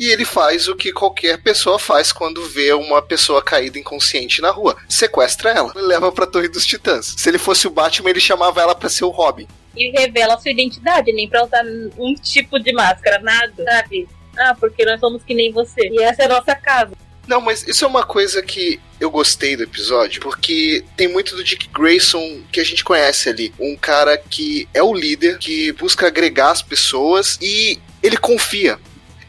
e 0.00 0.06
ele 0.10 0.24
faz 0.24 0.66
o 0.66 0.74
que 0.74 0.92
qualquer 0.92 1.42
pessoa 1.42 1.78
faz 1.78 2.10
quando 2.10 2.42
vê 2.46 2.72
uma 2.72 3.02
pessoa 3.02 3.42
caída 3.42 3.78
inconsciente 3.78 4.40
na 4.40 4.50
rua: 4.50 4.74
sequestra 4.88 5.50
ela 5.50 5.72
leva 5.76 6.10
pra 6.10 6.26
Torre 6.26 6.48
dos 6.48 6.64
Titãs. 6.64 7.14
Se 7.18 7.28
ele 7.28 7.36
fosse 7.36 7.66
o 7.66 7.70
Batman, 7.70 8.08
ele 8.08 8.18
chamava 8.18 8.62
ela 8.62 8.74
para 8.74 8.88
ser 8.88 9.04
o 9.04 9.10
Robin. 9.10 9.46
E 9.76 9.90
revela 9.90 10.38
sua 10.38 10.50
identidade, 10.50 11.12
nem 11.12 11.28
pra 11.28 11.44
usar 11.44 11.64
um 11.98 12.14
tipo 12.14 12.58
de 12.58 12.72
máscara, 12.72 13.20
nada, 13.22 13.52
sabe? 13.64 14.08
Ah, 14.38 14.54
porque 14.58 14.84
nós 14.84 15.00
somos 15.00 15.22
que 15.22 15.34
nem 15.34 15.52
você. 15.52 15.88
E 15.88 16.02
essa 16.02 16.22
é 16.22 16.24
a 16.26 16.28
nossa 16.28 16.54
casa. 16.54 16.92
Não, 17.26 17.40
mas 17.40 17.66
isso 17.68 17.84
é 17.84 17.88
uma 17.88 18.04
coisa 18.04 18.42
que 18.42 18.80
eu 18.98 19.10
gostei 19.10 19.56
do 19.56 19.62
episódio, 19.62 20.20
porque 20.20 20.84
tem 20.96 21.06
muito 21.06 21.36
do 21.36 21.44
Dick 21.44 21.68
Grayson 21.68 22.40
que 22.50 22.58
a 22.58 22.64
gente 22.64 22.82
conhece 22.82 23.28
ali. 23.28 23.54
Um 23.60 23.76
cara 23.76 24.18
que 24.18 24.68
é 24.74 24.82
o 24.82 24.92
líder, 24.92 25.38
que 25.38 25.70
busca 25.72 26.08
agregar 26.08 26.50
as 26.50 26.60
pessoas 26.60 27.38
e 27.40 27.78
ele 28.02 28.16
confia. 28.16 28.78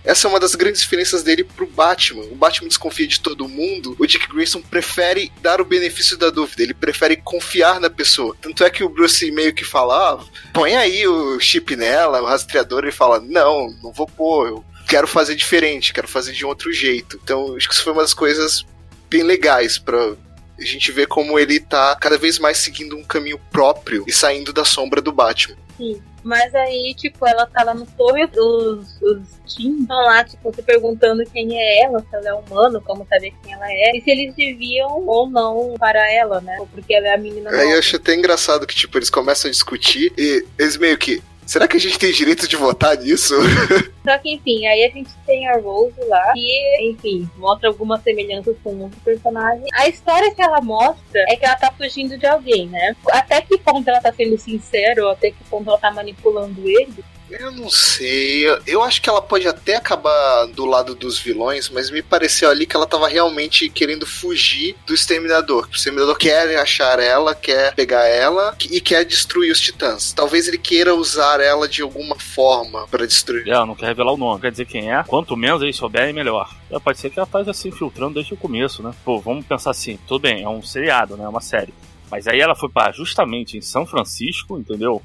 Essa 0.04 0.28
é 0.28 0.30
uma 0.30 0.40
das 0.40 0.56
grandes 0.56 0.82
diferenças 0.82 1.24
dele 1.24 1.44
pro 1.44 1.68
Batman. 1.68 2.24
O 2.24 2.36
Batman 2.36 2.68
desconfia 2.68 3.08
de 3.08 3.20
todo 3.20 3.48
mundo, 3.48 3.96
o 4.00 4.06
Dick 4.06 4.28
Grayson 4.28 4.62
prefere 4.62 5.32
dar 5.42 5.62
o 5.62 5.66
benefício 5.66 6.18
da 6.18 6.30
dúvida, 6.30 6.64
ele 6.64 6.74
prefere 6.74 7.18
confiar 7.18 7.80
na 7.80 7.90
pessoa. 7.90 8.36
Tanto 8.42 8.64
é 8.64 8.70
que 8.70 8.84
o 8.84 8.90
Bruce 8.90 9.30
meio 9.32 9.54
que 9.54 9.64
fala, 9.64 10.14
ah, 10.14 10.26
põe 10.54 10.76
aí 10.76 11.08
o 11.08 11.40
chip 11.40 11.76
nela, 11.76 12.22
o 12.22 12.26
rastreador, 12.26 12.86
e 12.86 12.92
fala, 12.92 13.20
não, 13.20 13.70
não 13.84 13.92
vou 13.92 14.08
pôr, 14.08 14.48
eu 14.48 14.66
quero 14.88 15.08
fazer 15.08 15.36
diferente, 15.36 15.94
quero 15.94 16.08
fazer 16.08 16.34
de 16.34 16.46
um 16.46 16.50
outro 16.50 16.74
jeito. 16.74 17.20
Então, 17.24 17.56
acho 17.56 17.68
que 17.68 17.74
isso 17.74 17.84
foi 17.84 17.94
uma 17.94 18.02
das 18.02 18.14
coisas 18.14 18.66
bem 19.10 19.24
legais 19.24 19.78
para 19.78 20.16
a 20.60 20.66
gente 20.66 20.92
ver 20.92 21.08
como 21.08 21.38
ele 21.40 21.60
tá 21.60 21.96
cada 21.96 22.18
vez 22.18 22.40
mais 22.40 22.58
seguindo 22.58 22.96
um 22.96 23.04
caminho 23.04 23.40
próprio 23.52 24.04
e 24.08 24.12
saindo 24.12 24.52
da 24.54 24.66
sombra 24.66 25.02
do 25.02 25.12
Batman. 25.12 25.58
Sim. 25.78 26.02
Mas 26.24 26.54
aí, 26.54 26.94
tipo, 26.96 27.28
ela 27.28 27.46
tá 27.46 27.64
lá 27.64 27.74
no 27.74 27.86
torre, 27.86 28.26
os, 28.26 29.02
os 29.02 29.56
Team 29.56 29.80
estão 29.82 29.98
lá, 29.98 30.24
tipo, 30.24 30.54
se 30.54 30.62
perguntando 30.62 31.24
quem 31.26 31.60
é 31.60 31.84
ela, 31.84 32.00
se 32.00 32.16
ela 32.16 32.30
é 32.30 32.34
humano, 32.34 32.82
como 32.82 33.06
saber 33.08 33.34
quem 33.44 33.54
ela 33.54 33.66
é, 33.68 33.98
e 33.98 34.02
se 34.02 34.10
eles 34.10 34.36
deviam 34.36 35.06
ou 35.08 35.30
não 35.30 35.76
para 35.80 36.12
ela, 36.12 36.40
né? 36.42 36.58
Porque 36.72 36.94
ela 36.94 37.08
é 37.08 37.16
a 37.16 37.18
menina. 37.18 37.50
Aí 37.50 37.72
eu 37.72 37.80
acho 37.80 37.96
até 37.96 38.14
engraçado 38.14 38.68
que, 38.68 38.76
tipo, 38.76 38.98
eles 38.98 39.10
começam 39.10 39.50
a 39.50 39.52
discutir 39.52 40.14
e 40.18 40.46
eles 40.58 40.78
meio 40.78 40.98
que. 40.98 41.22
Será 41.52 41.68
que 41.68 41.76
a 41.76 41.80
gente 41.82 42.00
tem 42.00 42.14
direito 42.14 42.48
de 42.48 42.56
votar 42.56 42.96
nisso? 42.96 43.36
Só 44.08 44.18
que, 44.20 44.36
enfim, 44.36 44.66
aí 44.66 44.86
a 44.86 44.90
gente 44.90 45.12
tem 45.26 45.50
a 45.50 45.58
Rose 45.58 46.00
lá, 46.08 46.32
que, 46.32 46.90
enfim, 46.90 47.30
mostra 47.36 47.68
algumas 47.68 48.02
semelhanças 48.04 48.56
com 48.64 48.74
outro 48.78 48.98
personagem. 49.02 49.66
A 49.74 49.90
história 49.90 50.34
que 50.34 50.42
ela 50.42 50.62
mostra 50.62 51.26
é 51.28 51.36
que 51.36 51.46
ela 51.46 51.58
tá 51.58 51.70
fugindo 51.78 52.18
de 52.18 52.26
alguém, 52.26 52.70
né? 52.70 52.96
Até 53.12 53.42
que 53.42 53.58
ponto 53.58 53.86
ela 53.86 54.00
tá 54.00 54.14
sendo 54.14 54.38
sincera, 54.38 55.04
ou 55.04 55.12
até 55.12 55.32
que 55.32 55.44
ponto 55.50 55.70
ela 55.70 55.78
tá 55.78 55.92
manipulando 55.92 56.62
ele, 56.66 57.04
Eu 57.32 57.52
não 57.52 57.70
sei. 57.70 58.46
Eu, 58.68 58.84
acho 58.84 59.02
que 59.02 59.10
ela 59.10 59.22
pode 59.22 59.48
até 59.48 59.76
acabar 59.76 60.46
do 60.48 60.66
lado 60.66 60.94
dos 60.96 61.20
vilões, 61.20 61.70
mas 61.70 61.90
me 61.90 62.02
pareceu 62.02 62.50
ali 62.50 62.66
que 62.66 62.76
ela 62.76 62.86
tava 62.86 63.08
realmente 63.08 63.70
querendo 63.70 64.06
fugir 64.06 64.76
do 64.86 64.94
Exterminador. 64.94 65.68
O 65.72 65.76
Exterminador 65.76 66.18
quer 66.18 66.58
achar 66.58 67.00
ela, 67.00 67.34
quer 67.34 67.74
pegar 67.74 68.06
ela 68.06 68.56
e 68.70 68.82
quer 68.82 69.06
destruir 69.06 69.52
os 69.52 69.60
Titãs. 69.60 70.12
Talvez 70.14 70.48
ele 70.48 70.58
queira 70.58 70.94
usar 70.94 71.40
ela 71.40 71.68
de 71.68 71.82
alguma 71.82 72.16
forma 72.20 72.88
para 72.88 73.06
destruir. 73.06 73.48
É, 73.48 73.66
não 73.66 73.76
quer 73.76 73.88
revelar 73.88 74.14
o 74.14 74.18
nome, 74.18 74.42
quer 74.42 74.52
dizer 74.52 74.66
quem 74.66 74.92
é. 74.92 75.04
Quanto 75.04 75.38
menos 75.38 75.62
eles 75.62 75.76
souberem, 75.76 76.14
melhor. 76.14 76.50
É, 76.70 76.80
pode 76.80 77.00
ser 77.00 77.10
que 77.10 77.20
ela 77.20 77.28
esteja 77.28 77.54
se 77.54 77.68
infiltrando 77.68 78.16
desde 78.16 78.34
o 78.34 78.38
começo, 78.38 78.84
né? 78.84 78.94
Pô, 79.06 79.20
vamos 79.20 79.46
pensar 79.46 79.72
assim, 79.72 79.98
tudo 80.08 80.22
bem, 80.22 80.44
é 80.44 80.50
um 80.50 80.62
seriado, 80.62 81.16
né? 81.16 81.24
É 81.24 81.30
uma 81.30 81.42
série. 81.42 81.74
Mas 82.10 82.28
aí 82.28 82.42
ela 82.42 82.54
foi 82.54 82.68
para 82.68 82.92
justamente 82.92 83.58
em 83.58 83.62
São 83.62 83.86
Francisco, 83.86 84.58
entendeu? 84.60 85.02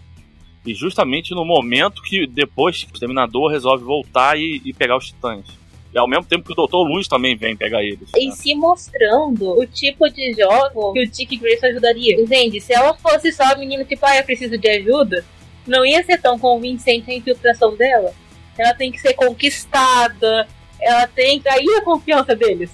E 0.67 0.75
justamente 0.75 1.33
no 1.35 1.45
momento 1.45 2.03
que 2.03 2.27
depois 2.27 2.83
o 2.83 2.93
Exterminador 2.93 3.51
resolve 3.51 3.85
voltar 3.85 4.37
e, 4.37 4.61
e 4.65 4.73
pegar 4.73 4.97
os 4.97 5.07
titãs. 5.07 5.47
E 5.95 5.99
ao 5.99 6.09
mesmo 6.09 6.25
tempo 6.25 6.45
que 6.45 6.53
o 6.53 6.67
Dr. 6.67 6.77
Luz 6.77 7.09
também 7.09 7.37
vem 7.37 7.57
pegar 7.57 7.83
eles. 7.83 8.11
E 8.15 8.27
né? 8.27 8.33
se 8.33 8.55
mostrando 8.55 9.59
o 9.59 9.65
tipo 9.67 10.09
de 10.11 10.35
jogo 10.35 10.93
que 10.93 11.05
o 11.05 11.11
Dick 11.11 11.37
Grace 11.37 11.65
ajudaria. 11.65 12.21
Entende? 12.21 12.61
Se 12.61 12.75
ela 12.75 12.93
fosse 12.95 13.33
só 13.33 13.45
a 13.45 13.57
menina 13.57 13.85
tipo, 13.85 14.05
ah, 14.05 14.17
eu 14.17 14.25
preciso 14.25 14.59
de 14.59 14.69
ajuda, 14.69 15.25
não 15.67 15.87
ia 15.87 16.05
ser 16.05 16.21
tão 16.21 16.39
convincente 16.39 17.11
a 17.11 17.15
infiltração 17.15 17.75
dela. 17.77 18.13
Ela 18.59 18.75
tem 18.75 18.93
que 18.93 19.01
ser 19.01 19.15
conquistada, 19.15 20.47
ela 20.81 21.07
tem 21.07 21.41
que 21.41 21.49
atrair 21.49 21.79
a 21.79 21.83
confiança 21.83 22.35
deles. 22.35 22.71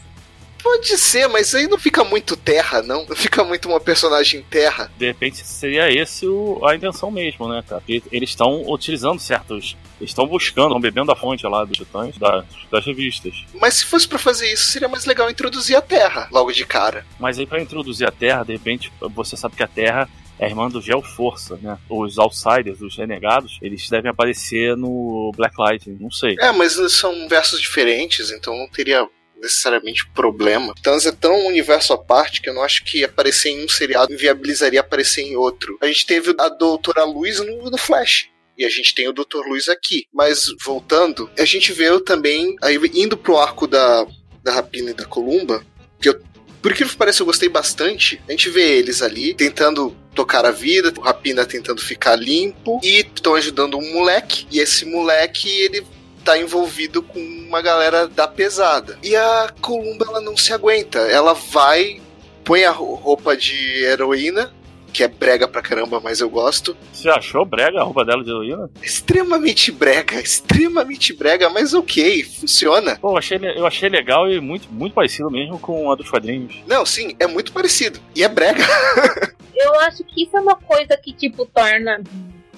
Pode 0.63 0.97
ser, 0.97 1.29
mas 1.29 1.55
aí 1.55 1.67
não 1.67 1.79
fica 1.79 2.05
muito 2.05 2.37
terra, 2.37 2.83
não? 2.83 3.05
Não 3.07 3.17
fica 3.17 3.43
muito 3.43 3.69
uma 3.69 3.81
personagem 3.81 4.43
terra. 4.43 4.91
De 4.97 5.07
repente 5.07 5.39
seria 5.39 5.91
esse 5.91 6.27
o, 6.27 6.65
a 6.65 6.75
intenção 6.75 7.11
mesmo, 7.11 7.49
né, 7.49 7.63
cara? 7.67 7.81
Porque 7.81 8.03
eles 8.13 8.31
estão 8.31 8.63
utilizando 8.69 9.19
certos. 9.19 9.77
Eles 10.01 10.11
estão 10.11 10.27
buscando, 10.27 10.69
estão 10.69 10.81
bebendo 10.81 11.13
a 11.13 11.17
fonte 11.17 11.47
lá 11.47 11.65
dos 11.65 11.77
titãs, 11.77 12.17
das, 12.17 12.45
das 12.71 12.85
revistas. 12.85 13.45
Mas 13.55 13.75
se 13.75 13.85
fosse 13.85 14.07
para 14.07 14.19
fazer 14.19 14.53
isso, 14.53 14.67
seria 14.67 14.89
mais 14.89 15.05
legal 15.05 15.31
introduzir 15.31 15.77
a 15.77 15.81
Terra 15.81 16.29
logo 16.31 16.53
de 16.53 16.65
cara. 16.65 17.05
Mas 17.19 17.39
aí 17.39 17.47
para 17.47 17.61
introduzir 17.61 18.07
a 18.07 18.11
Terra, 18.11 18.45
de 18.45 18.53
repente, 18.53 18.93
você 19.15 19.37
sabe 19.37 19.57
que 19.57 19.63
a 19.63 19.69
Terra 19.69 20.09
é 20.39 20.47
a 20.47 20.49
irmã 20.49 20.69
do 20.69 20.81
Gel 20.81 21.03
Força, 21.03 21.57
né? 21.63 21.79
Os 21.89 22.19
Outsiders, 22.19 22.81
os 22.81 22.97
Renegados, 22.97 23.59
eles 23.63 23.89
devem 23.89 24.11
aparecer 24.11 24.77
no 24.77 25.31
Black 25.37 25.55
Light, 25.59 25.89
não 26.01 26.11
sei. 26.11 26.37
É, 26.41 26.51
mas 26.51 26.73
são 26.93 27.29
versos 27.29 27.61
diferentes, 27.61 28.31
então 28.31 28.57
não 28.57 28.69
teria 28.69 29.07
necessariamente 29.43 30.09
problema. 30.15 30.73
Thanos 30.83 31.05
é 31.05 31.13
tão 31.13 31.47
universo 31.47 31.93
à 31.93 31.99
parte 31.99 32.41
que 32.41 32.49
eu 32.49 32.55
não 32.55 32.63
acho 32.63 32.85
que 32.85 33.05
aparecer 33.05 33.51
em 33.51 33.65
um 33.65 33.69
seriado 33.69 34.13
inviabilizaria 34.13 34.81
aparecer 34.81 35.23
em 35.23 35.37
outro. 35.37 35.77
A 35.83 35.87
gente 35.87 36.07
teve 36.07 36.35
a 36.39 36.49
Doutora 36.49 37.05
Luz 37.05 37.41
no, 37.41 37.71
no 37.71 37.79
Flash. 37.79 38.31
E 38.57 38.65
a 38.65 38.69
gente 38.69 38.95
tem 38.95 39.09
o 39.09 39.13
Dr. 39.13 39.47
Luiz 39.49 39.69
aqui. 39.69 40.07
Mas 40.13 40.45
voltando, 40.65 41.29
a 41.39 41.45
gente 41.45 41.73
vê 41.73 41.99
também, 42.01 42.55
aí 42.63 42.79
indo 42.95 43.17
pro 43.17 43.39
arco 43.39 43.67
da, 43.67 44.07
da 44.43 44.53
Rapina 44.53 44.91
e 44.91 44.95
da 44.95 45.05
Columba, 45.05 45.65
que 46.01 46.09
eu 46.09 46.23
por 46.63 46.73
que 46.73 46.85
parece 46.97 47.21
eu 47.21 47.27
gostei 47.27 47.49
bastante. 47.49 48.23
A 48.29 48.31
gente 48.31 48.49
vê 48.49 48.79
eles 48.79 49.03
ali 49.03 49.35
tentando 49.35 49.97
tocar 50.15 50.47
a 50.47 50.53
vida, 50.53 50.93
o 50.97 51.01
Rapina 51.01 51.45
tentando 51.45 51.81
ficar 51.81 52.15
limpo 52.15 52.79
e 52.85 53.01
estão 53.01 53.35
ajudando 53.35 53.77
um 53.77 53.93
moleque. 53.93 54.47
E 54.49 54.61
esse 54.61 54.85
moleque, 54.85 55.51
ele 55.51 55.85
tá 56.25 56.39
envolvido 56.39 57.03
com 57.03 57.19
uma 57.19 57.61
galera 57.61 58.07
da 58.07 58.27
pesada. 58.27 58.99
E 59.03 59.15
a 59.15 59.53
Columba 59.61 60.07
ela 60.09 60.21
não 60.21 60.37
se 60.37 60.53
aguenta. 60.53 60.99
Ela 60.99 61.35
vai, 61.35 62.01
põe 62.45 62.65
a 62.65 62.71
roupa 62.71 63.37
de 63.37 63.85
heroína, 63.85 64.53
que 64.93 65.03
é 65.03 65.09
brega 65.09 65.49
pra 65.49 65.63
caramba, 65.63 66.01
mas 66.01 66.21
eu 66.21 66.29
gosto. 66.29 66.77
Você 66.93 67.09
achou 67.09 67.45
brega 67.45 67.81
a 67.81 67.83
roupa 67.83 68.05
dela 68.05 68.23
de 68.23 68.31
heroína? 68.31 68.71
Extremamente 68.83 69.73
brega, 69.73 70.21
extremamente 70.21 71.13
brega, 71.13 71.49
mas 71.49 71.73
ok, 71.73 72.23
funciona. 72.25 72.97
Pô, 72.97 73.13
eu 73.13 73.17
achei, 73.17 73.39
eu 73.57 73.67
achei 73.67 73.89
legal 73.89 74.31
e 74.31 74.41
muito, 74.41 74.71
muito 74.71 74.93
parecido 74.93 75.31
mesmo 75.31 75.59
com 75.59 75.91
a 75.91 75.95
dos 75.95 76.11
quadrinhos. 76.11 76.63
Não, 76.67 76.85
sim, 76.85 77.17
é 77.19 77.27
muito 77.27 77.53
parecido. 77.53 77.99
E 78.15 78.23
é 78.23 78.29
brega. 78.29 78.65
eu 79.57 79.81
acho 79.81 80.05
que 80.05 80.25
isso 80.25 80.37
é 80.37 80.41
uma 80.41 80.57
coisa 80.57 80.97
que, 80.97 81.13
tipo, 81.13 81.47
torna 81.47 82.03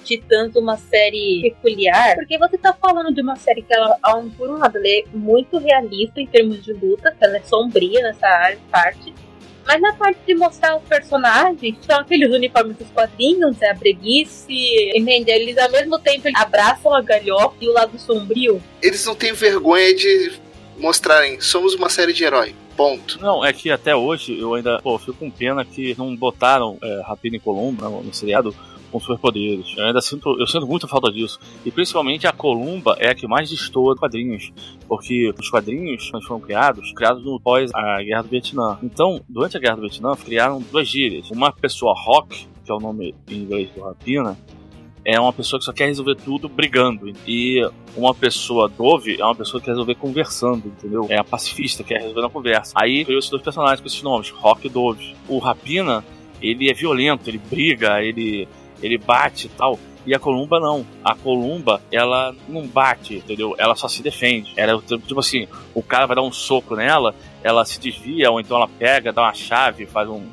Titãs 0.05 0.55
uma 0.55 0.77
série 0.77 1.41
peculiar, 1.41 2.15
porque 2.15 2.37
você 2.37 2.57
tá 2.57 2.73
falando 2.73 3.13
de 3.13 3.21
uma 3.21 3.35
série 3.35 3.61
que 3.61 3.73
ela, 3.73 3.97
por 4.37 4.49
um 4.49 4.57
lado, 4.57 4.77
ela 4.77 4.87
é 4.87 5.03
muito 5.13 5.57
realista 5.57 6.21
em 6.21 6.27
termos 6.27 6.63
de 6.63 6.71
luta, 6.71 7.11
que 7.11 7.25
ela 7.25 7.37
é 7.37 7.41
sombria 7.41 8.01
nessa 8.01 8.55
parte, 8.71 9.13
mas 9.65 9.81
na 9.81 9.93
parte 9.93 10.19
de 10.27 10.35
mostrar 10.35 10.77
os 10.77 10.83
personagens, 10.83 11.75
são 11.81 11.99
aqueles 11.99 12.29
uniformes 12.29 12.77
dos 12.77 12.87
quadrinhos, 12.91 13.59
é 13.61 13.71
a 13.71 13.73
breguice, 13.73 14.53
entende? 14.95 15.31
Eles 15.31 15.57
ao 15.57 15.71
mesmo 15.71 15.97
tempo 15.97 16.29
abraçam 16.35 16.93
a 16.93 17.01
galhofa 17.01 17.55
e 17.59 17.67
o 17.67 17.73
lado 17.73 17.97
sombrio. 17.97 18.61
Eles 18.81 19.03
não 19.05 19.15
têm 19.15 19.33
vergonha 19.33 19.93
de 19.95 20.33
mostrarem, 20.77 21.41
somos 21.41 21.73
uma 21.73 21.89
série 21.89 22.13
de 22.13 22.23
herói. 22.23 22.53
Ponto. 22.77 23.19
Não, 23.21 23.43
é 23.43 23.53
que 23.53 23.71
até 23.71 23.95
hoje 23.95 24.37
eu 24.37 24.53
ainda, 24.53 24.79
pô, 24.81 24.99
fico 24.99 25.13
com 25.13 25.31
pena 25.31 25.63
que 25.63 25.95
não 25.97 26.13
botaram 26.15 26.77
é, 26.83 27.01
Rapina 27.07 27.37
e 27.37 27.39
Columba 27.39 27.89
no, 27.89 28.03
no 28.03 28.13
seriado 28.13 28.53
com 28.91 28.99
superpoderes. 28.99 29.73
Eu 29.77 29.85
ainda 29.85 30.01
sinto, 30.01 30.35
eu 30.39 30.47
sinto 30.47 30.67
muita 30.67 30.87
falta 30.87 31.11
disso. 31.11 31.39
E 31.65 31.71
principalmente 31.71 32.27
a 32.27 32.31
Columba 32.31 32.95
é 32.99 33.09
a 33.09 33.15
que 33.15 33.27
mais 33.27 33.49
destoa 33.49 33.95
quadrinhos, 33.95 34.51
porque 34.87 35.33
os 35.39 35.49
quadrinhos 35.49 36.09
foram 36.27 36.39
criados, 36.39 36.91
criados 36.93 37.23
no 37.23 37.39
pós 37.39 37.71
a 37.73 38.01
Guerra 38.01 38.23
do 38.23 38.29
Vietnã. 38.29 38.77
Então, 38.81 39.21
durante 39.27 39.57
a 39.57 39.59
Guerra 39.59 39.75
do 39.75 39.81
Vietnã, 39.81 40.15
criaram 40.15 40.61
duas 40.61 40.87
gírias. 40.87 41.29
Uma 41.31 41.51
pessoa 41.51 41.93
rock, 41.95 42.47
que 42.63 42.71
é 42.71 42.73
o 42.73 42.79
nome 42.79 43.13
em 43.29 43.35
inglês 43.35 43.69
do 43.75 43.81
Rapina, 43.81 44.37
é 45.05 45.19
uma 45.19 45.31
pessoa 45.31 45.59
que 45.59 45.65
só 45.65 45.71
quer 45.71 45.85
resolver 45.85 46.15
tudo 46.15 46.49
brigando. 46.49 47.13
E 47.27 47.61
uma 47.95 48.13
pessoa 48.13 48.67
dove 48.67 49.21
é 49.21 49.23
uma 49.23 49.35
pessoa 49.35 49.61
que 49.61 49.65
quer 49.65 49.71
resolver 49.71 49.95
conversando, 49.95 50.67
entendeu? 50.67 51.05
É 51.09 51.17
a 51.17 51.23
pacifista, 51.23 51.83
que 51.83 51.89
quer 51.89 51.99
resolver 51.99 52.21
na 52.21 52.29
conversa. 52.29 52.73
Aí 52.75 53.05
criou 53.05 53.19
esses 53.19 53.29
dois 53.29 53.43
personagens 53.43 53.79
com 53.79 53.87
esses 53.87 54.01
nomes, 54.01 54.31
Rock 54.31 54.65
e 54.65 54.69
Dove. 54.69 55.15
O 55.29 55.37
Rapina, 55.37 56.03
ele 56.41 56.69
é 56.71 56.73
violento, 56.73 57.29
ele 57.29 57.37
briga, 57.37 58.01
ele 58.01 58.47
ele 58.81 58.97
bate 58.97 59.47
e 59.47 59.49
tal. 59.49 59.79
E 60.05 60.13
a 60.13 60.19
Columba 60.19 60.59
não. 60.59 60.85
A 61.03 61.15
Columba, 61.15 61.81
ela 61.91 62.33
não 62.47 62.67
bate, 62.67 63.15
entendeu? 63.15 63.55
Ela 63.57 63.75
só 63.75 63.87
se 63.87 64.03
defende. 64.03 64.53
Ela, 64.55 64.79
tipo 64.81 65.19
assim, 65.19 65.47
o 65.73 65.81
cara 65.81 66.05
vai 66.05 66.15
dar 66.15 66.21
um 66.21 66.31
soco 66.31 66.75
nela, 66.75 67.15
ela 67.43 67.65
se 67.65 67.79
desvia, 67.79 68.29
ou 68.29 68.39
então 68.39 68.57
ela 68.57 68.67
pega, 68.67 69.11
dá 69.11 69.23
uma 69.23 69.33
chave, 69.33 69.85
faz 69.85 70.07
um. 70.07 70.23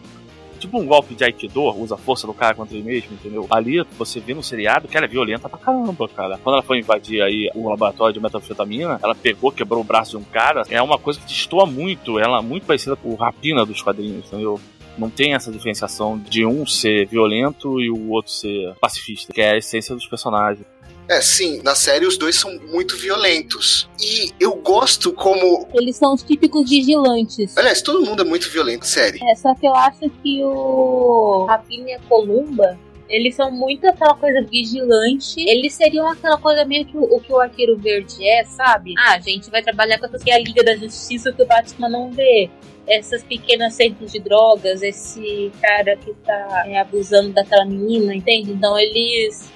Tipo 0.58 0.78
um 0.78 0.86
golpe 0.86 1.16
de 1.16 1.24
Aikido, 1.24 1.76
usa 1.76 1.96
a 1.96 1.98
força 1.98 2.24
do 2.24 2.32
cara 2.32 2.54
contra 2.54 2.76
ele 2.76 2.84
mesmo, 2.84 3.14
entendeu? 3.14 3.48
Ali 3.50 3.84
você 3.98 4.20
vê 4.20 4.32
no 4.32 4.44
seriado 4.44 4.86
que 4.86 4.96
ela 4.96 5.06
é 5.06 5.08
violenta 5.08 5.48
pra 5.48 5.58
caramba, 5.58 6.08
cara. 6.08 6.38
Quando 6.38 6.54
ela 6.54 6.62
foi 6.62 6.78
invadir 6.78 7.20
aí 7.20 7.50
o 7.52 7.68
laboratório 7.68 8.14
de 8.14 8.20
metanfetamina, 8.20 9.00
ela 9.02 9.12
pegou, 9.12 9.50
quebrou 9.50 9.80
o 9.80 9.84
braço 9.84 10.12
de 10.12 10.18
um 10.18 10.22
cara. 10.22 10.62
É 10.70 10.80
uma 10.80 10.98
coisa 10.98 11.18
que 11.18 11.26
destoa 11.26 11.66
muito. 11.66 12.16
Ela 12.16 12.38
é 12.38 12.42
muito 12.42 12.64
parecida 12.64 12.94
com 12.94 13.08
o 13.08 13.16
Rapina 13.16 13.66
dos 13.66 13.82
quadrinhos, 13.82 14.26
entendeu? 14.26 14.60
Não 14.98 15.10
tem 15.10 15.34
essa 15.34 15.50
diferenciação 15.50 16.18
de 16.18 16.44
um 16.44 16.66
ser 16.66 17.06
violento 17.06 17.80
e 17.80 17.90
o 17.90 18.10
outro 18.10 18.32
ser 18.32 18.74
pacifista, 18.80 19.32
que 19.32 19.40
é 19.40 19.52
a 19.52 19.56
essência 19.56 19.94
dos 19.94 20.06
personagens. 20.06 20.66
É, 21.08 21.20
sim, 21.20 21.60
na 21.62 21.74
série 21.74 22.06
os 22.06 22.16
dois 22.16 22.36
são 22.36 22.58
muito 22.70 22.96
violentos. 22.96 23.88
E 24.00 24.32
eu 24.38 24.54
gosto 24.54 25.12
como. 25.12 25.68
Eles 25.74 25.96
são 25.96 26.14
os 26.14 26.22
típicos 26.22 26.68
vigilantes. 26.70 27.56
Aliás, 27.56 27.82
todo 27.82 28.04
mundo 28.04 28.22
é 28.22 28.24
muito 28.24 28.48
violento, 28.48 28.86
série. 28.86 29.18
É, 29.22 29.34
só 29.34 29.54
que 29.54 29.66
eu 29.66 29.74
acho 29.74 30.08
que 30.22 30.42
o 30.42 31.44
Rapina 31.48 31.90
e 31.90 31.94
a 31.94 32.00
Columba. 32.00 32.78
Eles 33.08 33.34
são 33.34 33.50
muito 33.50 33.86
aquela 33.86 34.14
coisa 34.14 34.40
vigilante. 34.40 35.38
Eles 35.46 35.74
seriam 35.74 36.08
aquela 36.08 36.38
coisa 36.38 36.64
meio 36.64 36.86
que 36.86 36.96
o, 36.96 37.20
que 37.20 37.30
o 37.30 37.38
Arqueiro 37.38 37.76
Verde 37.76 38.26
é, 38.26 38.42
sabe? 38.44 38.94
Ah, 38.96 39.16
a 39.16 39.20
gente 39.20 39.50
vai 39.50 39.62
trabalhar 39.62 39.98
com 39.98 40.06
essas 40.06 40.22
que 40.22 40.30
é 40.30 40.36
a 40.36 40.38
Liga 40.38 40.64
da 40.64 40.74
Justiça 40.74 41.30
que 41.30 41.42
o 41.42 41.46
Batman 41.46 41.90
não 41.90 42.10
vê 42.10 42.48
essas 42.86 43.22
pequenas 43.22 43.74
centros 43.74 44.12
de 44.12 44.18
drogas, 44.18 44.82
esse 44.82 45.52
cara 45.60 45.96
que 45.96 46.12
tá 46.24 46.64
é, 46.66 46.78
abusando 46.78 47.30
daquela 47.30 47.64
menina, 47.64 48.14
entende? 48.14 48.52
Então 48.52 48.78
eles. 48.78 49.50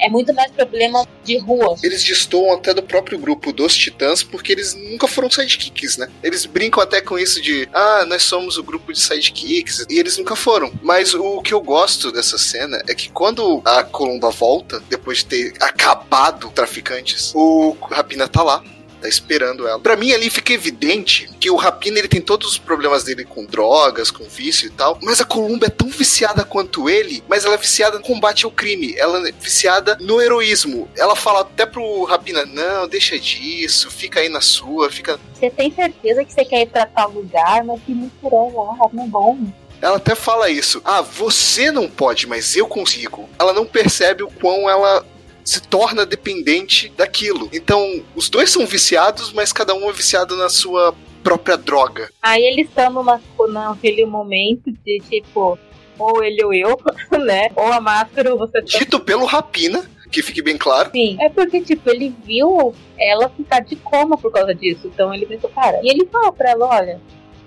É 0.00 0.08
muito 0.08 0.34
mais 0.34 0.50
problema 0.50 1.06
de 1.22 1.38
rua. 1.38 1.76
Eles 1.80 2.02
destoam 2.02 2.54
até 2.54 2.74
do 2.74 2.82
próprio 2.82 3.16
grupo 3.16 3.52
dos 3.52 3.72
Titãs, 3.72 4.20
porque 4.20 4.50
eles 4.50 4.74
nunca 4.74 5.06
foram 5.06 5.30
sidekicks, 5.30 5.96
né? 5.96 6.08
Eles 6.24 6.44
brincam 6.44 6.82
até 6.82 7.00
com 7.00 7.16
isso 7.16 7.40
de, 7.40 7.68
ah, 7.72 8.04
nós 8.08 8.24
somos 8.24 8.58
o 8.58 8.64
grupo 8.64 8.92
de 8.92 8.98
sidekicks, 8.98 9.86
e 9.88 10.00
eles 10.00 10.18
nunca 10.18 10.34
foram. 10.34 10.72
Mas 10.82 11.14
o 11.14 11.40
que 11.40 11.54
eu 11.54 11.60
gosto 11.60 12.10
dessa 12.10 12.36
cena 12.36 12.82
é 12.88 12.96
que 12.96 13.12
quando 13.12 13.62
a 13.64 13.84
Columba 13.84 14.30
volta, 14.30 14.82
depois 14.90 15.18
de 15.18 15.26
ter 15.26 15.52
acabado 15.60 16.50
traficantes, 16.50 17.32
o 17.32 17.76
Rapina 17.88 18.26
tá 18.26 18.42
lá 18.42 18.64
tá 19.02 19.08
esperando 19.08 19.66
ela. 19.66 19.78
Para 19.78 19.96
mim 19.96 20.12
ali 20.12 20.30
fica 20.30 20.52
evidente 20.52 21.28
que 21.40 21.50
o 21.50 21.56
Rapina 21.56 21.98
ele 21.98 22.08
tem 22.08 22.20
todos 22.20 22.48
os 22.48 22.58
problemas 22.58 23.02
dele 23.04 23.24
com 23.24 23.44
drogas, 23.44 24.10
com 24.10 24.24
vício 24.24 24.68
e 24.68 24.70
tal, 24.70 24.98
mas 25.02 25.20
a 25.20 25.24
Columba 25.24 25.66
é 25.66 25.70
tão 25.70 25.88
viciada 25.88 26.44
quanto 26.44 26.88
ele, 26.88 27.22
mas 27.28 27.44
ela 27.44 27.54
é 27.54 27.58
viciada 27.58 27.98
no 27.98 28.04
combate 28.04 28.44
ao 28.44 28.50
crime, 28.50 28.94
ela 28.96 29.28
é 29.28 29.32
viciada 29.32 29.96
no 30.00 30.20
heroísmo. 30.20 30.88
Ela 30.96 31.16
fala 31.16 31.40
até 31.40 31.66
pro 31.66 32.04
Rapina: 32.04 32.46
"Não, 32.46 32.86
deixa 32.86 33.18
disso, 33.18 33.90
fica 33.90 34.20
aí 34.20 34.28
na 34.28 34.40
sua, 34.40 34.90
fica 34.90 35.18
Você 35.34 35.50
tem 35.50 35.72
certeza 35.72 36.24
que 36.24 36.32
você 36.32 36.44
quer 36.44 36.62
ir 36.62 36.66
para 36.66 36.86
tal 36.86 37.10
lugar, 37.10 37.64
mas 37.64 37.80
que 37.82 37.92
misturou 37.92 38.52
lá, 38.54 38.88
não 38.92 39.04
é 39.04 39.08
bom?" 39.08 39.38
Ela 39.82 39.96
até 39.96 40.14
fala 40.14 40.48
isso. 40.48 40.80
Ah, 40.84 41.02
você 41.02 41.72
não 41.72 41.88
pode, 41.88 42.28
mas 42.28 42.56
eu 42.56 42.68
consigo. 42.68 43.28
Ela 43.36 43.52
não 43.52 43.66
percebe 43.66 44.22
o 44.22 44.30
quão 44.30 44.70
ela 44.70 45.04
se 45.44 45.60
torna 45.62 46.06
dependente 46.06 46.92
daquilo. 46.96 47.48
Então, 47.52 48.02
os 48.14 48.28
dois 48.28 48.50
são 48.50 48.66
viciados, 48.66 49.32
mas 49.32 49.52
cada 49.52 49.74
um 49.74 49.88
é 49.88 49.92
viciado 49.92 50.36
na 50.36 50.48
sua 50.48 50.94
própria 51.22 51.56
droga. 51.56 52.10
Aí 52.20 52.42
eles 52.42 52.68
estão 52.68 52.92
numa, 52.92 53.20
naquele 53.48 54.04
momento 54.04 54.70
de 54.84 55.00
tipo, 55.08 55.58
ou 55.98 56.22
ele 56.22 56.44
ou 56.44 56.52
eu, 56.52 56.78
né? 57.24 57.48
Ou 57.56 57.72
a 57.72 57.80
máscara 57.80 58.32
ou 58.32 58.38
você. 58.38 58.60
Tá... 58.60 58.78
Dito 58.78 59.00
pelo 59.00 59.24
Rapina, 59.24 59.88
que 60.10 60.22
fique 60.22 60.42
bem 60.42 60.58
claro. 60.58 60.90
Sim, 60.92 61.16
é 61.20 61.28
porque, 61.28 61.60
tipo, 61.60 61.88
ele 61.90 62.14
viu 62.24 62.74
ela 62.98 63.28
ficar 63.30 63.60
de 63.60 63.76
coma 63.76 64.16
por 64.16 64.32
causa 64.32 64.54
disso. 64.54 64.86
Então 64.86 65.12
ele 65.12 65.26
pensou, 65.26 65.50
cara. 65.50 65.80
E 65.82 65.88
ele 65.88 66.06
falou 66.06 66.32
pra 66.32 66.50
ela: 66.50 66.66
olha, 66.66 67.00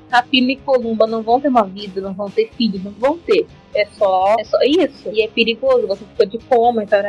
Rapina 0.09 0.51
e 0.51 0.55
Columba 0.57 1.05
não 1.05 1.21
vão 1.21 1.39
ter 1.39 1.49
uma 1.49 1.63
vida, 1.63 2.01
não 2.01 2.13
vão 2.13 2.29
ter 2.29 2.49
filhos, 2.57 2.83
não 2.83 2.91
vão 2.91 3.17
ter. 3.17 3.45
É 3.75 3.85
só, 3.97 4.35
é 4.39 4.43
só 4.45 4.57
isso. 4.63 5.09
E 5.11 5.21
é 5.21 5.27
perigoso, 5.27 5.85
você 5.85 6.05
ficou 6.05 6.25
de 6.25 6.37
coma 6.39 6.83
e 6.83 6.87
tal. 6.87 7.01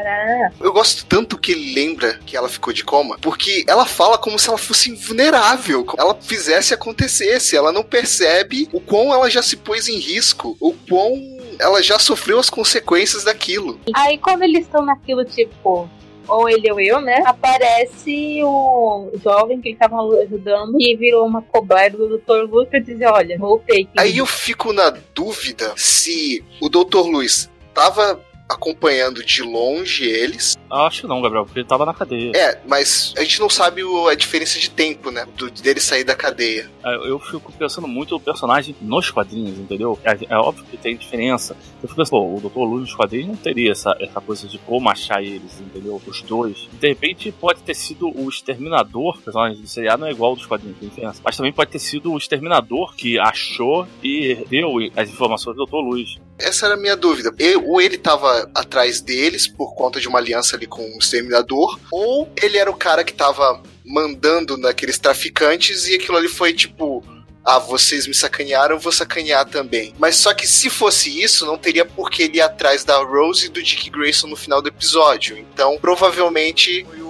Eu 0.61 0.73
gosto 0.73 1.06
tanto 1.06 1.38
que 1.38 1.52
ele 1.52 1.73
lembra 1.73 2.18
que 2.26 2.37
ela 2.37 2.49
ficou 2.49 2.73
de 2.73 2.85
coma, 2.85 3.16
porque 3.20 3.64
ela 3.68 3.87
fala 3.87 4.18
como 4.18 4.37
se 4.38 4.49
ela 4.49 4.58
fosse 4.58 4.90
invulnerável, 4.90 5.85
como 5.85 6.02
ela 6.02 6.14
fizesse 6.20 6.75
acontecesse. 6.75 7.56
Ela 7.56 7.70
não 7.70 7.85
percebe 7.85 8.68
o 8.73 8.80
quão 8.80 9.14
ela 9.14 9.30
já 9.30 9.42
se 9.42 9.56
pôs 9.56 9.88
em 9.88 9.99
risco, 9.99 10.56
o 10.61 10.73
quão 10.73 11.14
ela 11.58 11.82
já 11.82 11.99
sofreu 11.99 12.38
as 12.40 12.50
consequências 12.50 13.25
daquilo. 13.25 13.80
Aí 13.94 14.18
quando 14.18 14.42
eles 14.42 14.64
estão 14.64 14.85
naquilo, 14.85 15.25
tipo, 15.25 15.88
ou 16.28 16.49
ele 16.49 16.71
ou 16.71 16.80
eu, 16.80 17.00
né? 17.00 17.23
Aparece 17.26 18.40
o 18.42 19.11
jovem 19.23 19.61
que 19.61 19.71
ele 19.71 19.76
tava 19.76 19.97
ajudando 20.23 20.76
e 20.80 20.97
virou 20.97 21.26
uma 21.26 21.42
cobaia 21.42 21.90
do 21.90 22.18
Dr. 22.18 22.50
Luz 22.50 22.68
pra 22.68 22.80
dizer, 22.80 23.06
olha, 23.06 23.38
voltei. 23.38 23.88
Aí 23.97 24.18
eu 24.18 24.26
fico 24.26 24.73
na 24.73 24.90
dúvida 25.14 25.73
se 25.76 26.45
o 26.61 26.68
Dr. 26.68 27.06
Luz 27.06 27.50
tava 27.75 28.21
acompanhando 28.48 29.24
de 29.24 29.42
longe 29.42 30.04
eles. 30.04 30.56
Acho 30.70 31.02
que 31.02 31.06
não, 31.06 31.20
Gabriel, 31.20 31.44
porque 31.44 31.60
ele 31.60 31.68
tava 31.68 31.84
na 31.84 31.94
cadeia. 31.94 32.32
É, 32.34 32.60
mas 32.66 33.14
a 33.16 33.22
gente 33.22 33.40
não 33.40 33.48
sabe 33.48 33.84
o, 33.84 34.08
a 34.08 34.14
diferença 34.14 34.58
de 34.58 34.70
tempo, 34.70 35.10
né? 35.10 35.26
Do, 35.36 35.50
dele 35.50 35.80
sair 35.80 36.04
da 36.04 36.14
cadeia. 36.14 36.70
É, 36.84 36.94
eu 37.08 37.18
fico 37.18 37.52
pensando 37.52 37.86
muito 37.86 38.14
no 38.14 38.20
personagem 38.20 38.74
nos 38.80 39.10
quadrinhos, 39.10 39.58
entendeu? 39.58 39.98
É, 40.04 40.16
é 40.28 40.36
óbvio 40.36 40.64
que 40.64 40.76
tem 40.76 40.96
diferença. 40.96 41.56
Eu 41.82 41.88
fico 41.88 41.96
pensando, 41.96 42.10
pô, 42.10 42.36
o 42.36 42.40
Dr. 42.40 42.58
Luz 42.58 42.80
nos 42.82 42.94
quadrinhos 42.94 43.28
não 43.28 43.36
teria 43.36 43.72
essa, 43.72 43.96
essa 44.00 44.20
coisa 44.20 44.46
de 44.46 44.58
como 44.58 44.88
achar 44.88 45.22
eles, 45.22 45.60
entendeu? 45.60 46.00
Os 46.06 46.22
dois. 46.22 46.68
De 46.72 46.88
repente 46.88 47.32
pode 47.32 47.62
ter 47.62 47.74
sido 47.74 48.08
o 48.08 48.28
Exterminador, 48.28 49.18
personagem 49.18 49.60
do 49.60 49.68
seriado 49.68 50.00
não 50.00 50.08
é 50.08 50.10
igual 50.10 50.34
dos 50.34 50.46
quadrinhos, 50.46 50.78
tem 50.78 50.88
diferença. 50.88 51.20
Mas 51.24 51.36
também 51.36 51.52
pode 51.52 51.70
ter 51.70 51.78
sido 51.78 52.12
o 52.12 52.18
Exterminador 52.18 52.94
que 52.94 53.18
achou 53.18 53.86
e 54.02 54.44
deu 54.48 54.76
as 54.96 55.08
informações 55.08 55.56
do 55.56 55.64
Dr. 55.64 55.76
Luz. 55.76 56.16
Essa 56.38 56.66
era 56.66 56.74
a 56.74 56.78
minha 56.78 56.96
dúvida. 56.96 57.34
ou 57.66 57.80
ele 57.80 57.96
tava 57.96 58.35
atrás 58.54 59.00
deles 59.00 59.46
por 59.46 59.74
conta 59.74 60.00
de 60.00 60.08
uma 60.08 60.18
aliança 60.18 60.56
ali 60.56 60.66
com 60.66 60.82
o 60.82 60.98
Exterminador, 60.98 61.78
ou 61.90 62.28
ele 62.40 62.58
era 62.58 62.70
o 62.70 62.76
cara 62.76 63.04
que 63.04 63.12
tava 63.12 63.62
mandando 63.84 64.56
naqueles 64.56 64.98
traficantes 64.98 65.86
e 65.86 65.94
aquilo 65.94 66.16
ali 66.16 66.28
foi 66.28 66.52
tipo. 66.52 67.04
Ah, 67.48 67.60
vocês 67.60 68.08
me 68.08 68.14
sacanearam, 68.14 68.76
vou 68.76 68.90
sacanear 68.90 69.48
também. 69.48 69.94
Mas 70.00 70.16
só 70.16 70.34
que 70.34 70.48
se 70.48 70.68
fosse 70.68 71.22
isso, 71.22 71.46
não 71.46 71.56
teria 71.56 71.84
por 71.84 72.10
que 72.10 72.24
ele 72.24 72.38
ir 72.38 72.40
atrás 72.40 72.82
da 72.82 72.96
Rose 72.96 73.46
e 73.46 73.48
do 73.48 73.62
Dick 73.62 73.88
Grayson 73.88 74.26
no 74.26 74.34
final 74.34 74.60
do 74.60 74.66
episódio. 74.66 75.38
Então, 75.38 75.78
provavelmente 75.80 76.84
foi 76.84 77.02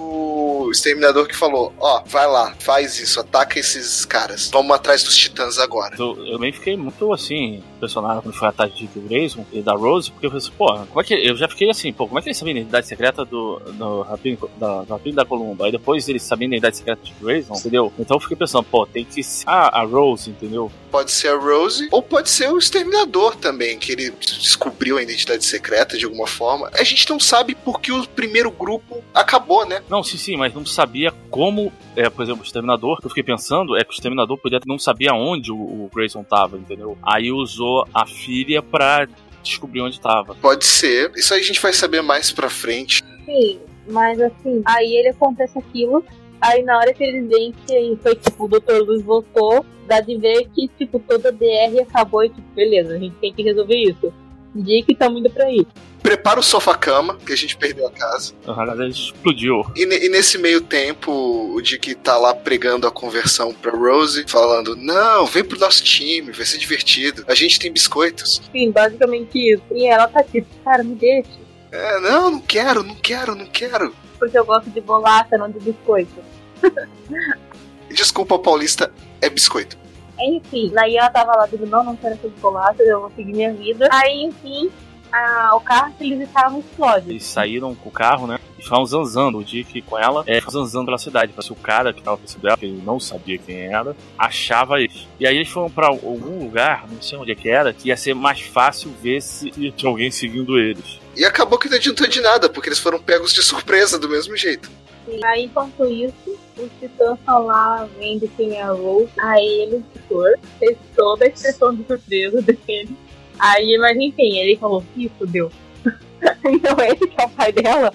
o 0.67 0.71
Exterminador 0.71 1.27
que 1.27 1.35
falou: 1.35 1.73
Ó, 1.79 1.97
oh, 1.97 2.07
vai 2.07 2.27
lá, 2.27 2.53
faz 2.59 2.99
isso, 2.99 3.19
ataca 3.19 3.59
esses 3.59 4.05
caras. 4.05 4.49
Vamos 4.51 4.75
atrás 4.75 5.03
dos 5.03 5.15
titãs 5.17 5.57
agora. 5.57 5.95
Eu, 5.97 6.15
eu 6.25 6.33
também 6.33 6.51
fiquei 6.51 6.77
muito 6.77 7.11
assim, 7.11 7.63
impressionado 7.77 8.21
quando 8.21 8.35
foi 8.35 8.47
a 8.47 8.49
ataque 8.49 8.87
de 8.87 8.99
Grayson 8.99 9.45
e 9.51 9.61
da 9.61 9.73
Rose, 9.73 10.11
porque 10.11 10.25
eu 10.25 10.31
falei 10.31 10.45
assim, 10.45 10.55
pô, 10.57 10.73
como 10.87 11.01
é 11.01 11.03
que. 11.03 11.13
Eu 11.13 11.35
já 11.35 11.47
fiquei 11.47 11.69
assim, 11.69 11.93
pô, 11.93 12.07
como 12.07 12.19
é 12.19 12.21
que 12.21 12.27
eles 12.27 12.37
sabem 12.37 12.53
a 12.55 12.57
identidade 12.57 12.87
secreta 12.87 13.23
do, 13.23 13.59
do 13.59 14.01
Rapino 14.01 14.49
da, 14.57 14.81
do 14.83 15.11
da 15.13 15.25
Columba? 15.25 15.65
Aí 15.65 15.71
depois 15.71 16.07
eles 16.09 16.23
sabem 16.23 16.47
a 16.47 16.49
identidade 16.49 16.77
secreta 16.77 17.01
de 17.03 17.13
Grayson, 17.21 17.53
entendeu? 17.53 17.93
Então 17.97 18.17
eu 18.17 18.21
fiquei 18.21 18.35
pensando, 18.35 18.63
pô, 18.63 18.85
tem 18.85 19.05
que 19.05 19.23
ser 19.23 19.47
a, 19.47 19.81
a 19.81 19.83
Rose, 19.83 20.29
entendeu? 20.29 20.71
Pode 20.91 21.11
ser 21.11 21.29
a 21.29 21.37
Rose, 21.37 21.87
ou 21.91 22.01
pode 22.01 22.29
ser 22.29 22.51
o 22.51 22.57
Exterminador 22.57 23.35
também, 23.35 23.77
que 23.77 23.91
ele 23.91 24.11
descobriu 24.19 24.97
a 24.97 25.01
identidade 25.01 25.45
secreta 25.45 25.97
de 25.97 26.05
alguma 26.05 26.27
forma. 26.27 26.69
A 26.73 26.83
gente 26.83 27.09
não 27.09 27.19
sabe 27.19 27.55
porque 27.55 27.91
o 27.91 28.07
primeiro 28.07 28.49
grupo 28.51 29.03
acabou, 29.13 29.65
né? 29.65 29.81
Não, 29.89 30.03
sim, 30.03 30.17
sim, 30.17 30.37
mas 30.37 30.53
não 30.53 30.65
sabia 30.65 31.13
como, 31.29 31.71
é, 31.97 32.09
por 32.11 32.21
exemplo, 32.21 32.41
o 32.41 32.45
Exterminador, 32.45 32.99
que 32.99 33.07
eu 33.07 33.09
fiquei 33.09 33.23
pensando, 33.23 33.75
é 33.75 33.83
que 33.83 33.89
o 33.89 33.93
Exterminador 33.93 34.37
podia 34.37 34.59
não 34.67 34.77
sabia 34.77 35.13
onde 35.13 35.51
o, 35.51 35.55
o 35.55 35.89
Grayson 35.93 36.23
tava, 36.23 36.57
entendeu? 36.57 36.95
Aí 37.01 37.31
usou 37.31 37.85
a 37.91 38.05
filha 38.05 38.61
pra 38.61 39.07
descobrir 39.41 39.81
onde 39.81 39.99
tava. 39.99 40.35
Pode 40.35 40.65
ser. 40.65 41.11
Isso 41.15 41.33
aí 41.33 41.39
a 41.39 41.43
gente 41.43 41.59
vai 41.59 41.73
saber 41.73 42.01
mais 42.03 42.31
pra 42.31 42.49
frente. 42.49 43.03
Sim, 43.25 43.59
mas 43.87 44.21
assim, 44.21 44.61
aí 44.63 44.95
ele 44.95 45.09
acontece 45.09 45.57
aquilo. 45.57 46.05
Aí 46.39 46.61
na 46.61 46.77
hora 46.77 46.93
que 46.93 47.03
eles 47.03 47.27
veem 47.27 47.51
que 47.65 47.97
foi 48.03 48.15
tipo, 48.15 48.45
o 48.45 48.47
Dr. 48.47 48.83
Luz 48.85 49.01
voltou, 49.01 49.65
dá 49.87 49.99
de 49.99 50.15
ver 50.17 50.47
que, 50.53 50.67
tipo, 50.77 50.99
toda 50.99 51.29
a 51.29 51.31
DR 51.31 51.81
acabou 51.81 52.23
e, 52.23 52.29
tipo, 52.29 52.47
beleza, 52.53 52.93
a 52.93 52.99
gente 52.99 53.15
tem 53.15 53.33
que 53.33 53.41
resolver 53.41 53.75
isso. 53.75 54.13
Dia 54.55 54.83
que 54.83 54.93
estamos 54.93 55.19
indo 55.19 55.29
pra 55.29 55.45
aí 55.45 55.65
prepara 56.07 56.39
o 56.39 56.43
sofá-cama, 56.43 57.17
que 57.25 57.33
a 57.33 57.35
gente 57.35 57.57
perdeu 57.57 57.85
a 57.85 57.91
casa. 57.91 58.33
A 58.47 58.75
gente 58.85 59.11
explodiu. 59.13 59.61
E, 59.75 59.83
e, 59.83 60.07
nesse 60.07 60.37
meio 60.37 60.61
tempo, 60.61 61.11
o 61.11 61.61
Dick 61.61 61.95
tá 61.95 62.17
lá 62.17 62.33
pregando 62.33 62.87
a 62.87 62.91
conversão 62.91 63.53
pra 63.53 63.71
Rose, 63.71 64.23
falando: 64.25 64.73
Não, 64.77 65.25
vem 65.25 65.43
pro 65.43 65.59
nosso 65.59 65.83
time, 65.83 66.31
vai 66.31 66.45
ser 66.45 66.59
divertido. 66.59 67.25
A 67.27 67.35
gente 67.35 67.59
tem 67.59 67.69
biscoitos. 67.69 68.41
Sim, 68.53 68.71
basicamente 68.71 69.37
isso. 69.37 69.63
E 69.71 69.85
ela 69.85 70.07
tá 70.07 70.23
tipo, 70.23 70.47
cara, 70.63 70.81
me 70.81 70.95
deixa. 70.95 71.29
É, 71.73 71.99
não, 71.99 72.31
não 72.31 72.39
quero, 72.39 72.83
não 72.83 72.95
quero, 72.95 73.35
não 73.35 73.45
quero. 73.45 73.93
Porque 74.17 74.39
eu 74.39 74.45
gosto 74.45 74.69
de 74.69 74.79
bolacha, 74.79 75.37
não 75.37 75.51
de 75.51 75.59
biscoito. 75.59 76.23
Desculpa, 77.91 78.39
Paulista, 78.39 78.93
é 79.19 79.29
biscoito. 79.29 79.77
Enfim, 80.19 80.71
aí 80.77 80.95
ela 80.95 81.09
tava 81.09 81.35
lá 81.35 81.45
dizendo, 81.45 81.67
não, 81.67 81.83
não 81.83 81.95
quero 81.95 82.15
essas 82.15 82.31
bolachas, 82.33 82.85
eu 82.87 83.01
vou 83.01 83.11
seguir 83.15 83.33
minha 83.33 83.53
vida. 83.53 83.87
Aí, 83.91 84.23
enfim, 84.23 84.69
a, 85.11 85.55
o 85.55 85.59
carro 85.61 85.93
que 85.97 86.03
eles 86.03 86.27
estavam 86.27 86.59
explode. 86.59 87.09
Eles 87.09 87.23
saíram 87.23 87.73
com 87.75 87.89
o 87.89 87.91
carro, 87.91 88.27
né? 88.27 88.39
E 88.57 88.63
ficavam 88.63 88.85
zanzando 88.85 89.37
o 89.37 89.43
Dick 89.43 89.81
com 89.83 89.97
ela, 89.97 90.23
é, 90.25 90.39
zanzando 90.41 90.85
pela 90.85 90.97
cidade. 90.97 91.33
Pra 91.33 91.43
se 91.43 91.51
o 91.51 91.55
cara 91.55 91.93
que 91.93 92.01
tava 92.01 92.17
percebendo 92.17 92.43
dela, 92.43 92.57
que 92.57 92.65
ele 92.65 92.81
não 92.83 92.99
sabia 92.99 93.37
quem 93.37 93.67
era, 93.67 93.95
achava 94.17 94.79
eles. 94.79 95.07
E 95.19 95.27
aí 95.27 95.35
eles 95.35 95.49
foram 95.49 95.69
pra 95.69 95.87
algum 95.87 96.43
lugar, 96.43 96.85
não 96.89 97.01
sei 97.01 97.17
onde 97.17 97.31
é 97.31 97.35
que 97.35 97.49
era, 97.49 97.73
que 97.73 97.89
ia 97.89 97.97
ser 97.97 98.13
mais 98.13 98.41
fácil 98.41 98.91
ver 99.01 99.21
se 99.21 99.51
tinha 99.51 99.89
alguém 99.89 100.09
seguindo 100.11 100.57
eles. 100.57 100.99
E 101.15 101.25
acabou 101.25 101.57
que 101.57 101.69
não 101.69 101.77
adiantou 101.77 102.07
de 102.07 102.21
nada, 102.21 102.49
porque 102.49 102.69
eles 102.69 102.79
foram 102.79 102.99
pegos 102.99 103.33
de 103.33 103.41
surpresa 103.41 103.97
do 103.97 104.09
mesmo 104.09 104.35
jeito. 104.35 104.69
E 105.07 105.25
aí, 105.25 105.45
enquanto 105.45 105.85
isso, 105.85 106.37
os 106.57 106.69
titãs 106.79 107.17
estão 107.17 107.45
lá 107.45 107.87
vendo 107.97 108.27
quem 108.35 108.55
é 108.55 108.61
a 108.61 108.71
Rose. 108.71 109.09
Aí 109.19 109.45
ele, 109.45 109.83
o 110.09 110.37
fez 110.59 110.77
toda 110.95 111.25
a 111.25 111.27
expressão 111.27 111.73
de 111.73 111.85
surpresa 111.85 112.41
dele 112.41 112.97
Aí, 113.39 113.77
mas 113.77 113.95
enfim, 113.97 114.37
ele 114.39 114.57
falou, 114.57 114.83
ih, 114.95 115.09
fudeu. 115.17 115.51
então 116.43 116.75
esse 116.79 117.07
que 117.07 117.21
é 117.21 117.25
o 117.25 117.29
pai 117.29 117.51
dela. 117.51 117.93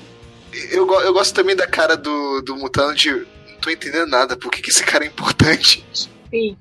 Eu, 0.70 0.88
eu 1.00 1.12
gosto 1.12 1.34
também 1.34 1.56
da 1.56 1.66
cara 1.66 1.96
do, 1.96 2.40
do 2.42 2.56
Mutano 2.56 2.94
de. 2.94 3.10
Não 3.10 3.60
tô 3.60 3.70
entendendo 3.70 4.08
nada, 4.08 4.36
por 4.36 4.50
que, 4.50 4.62
que 4.62 4.70
esse 4.70 4.84
cara 4.84 5.04
é 5.04 5.08
importante? 5.08 5.84
Sim. 6.30 6.56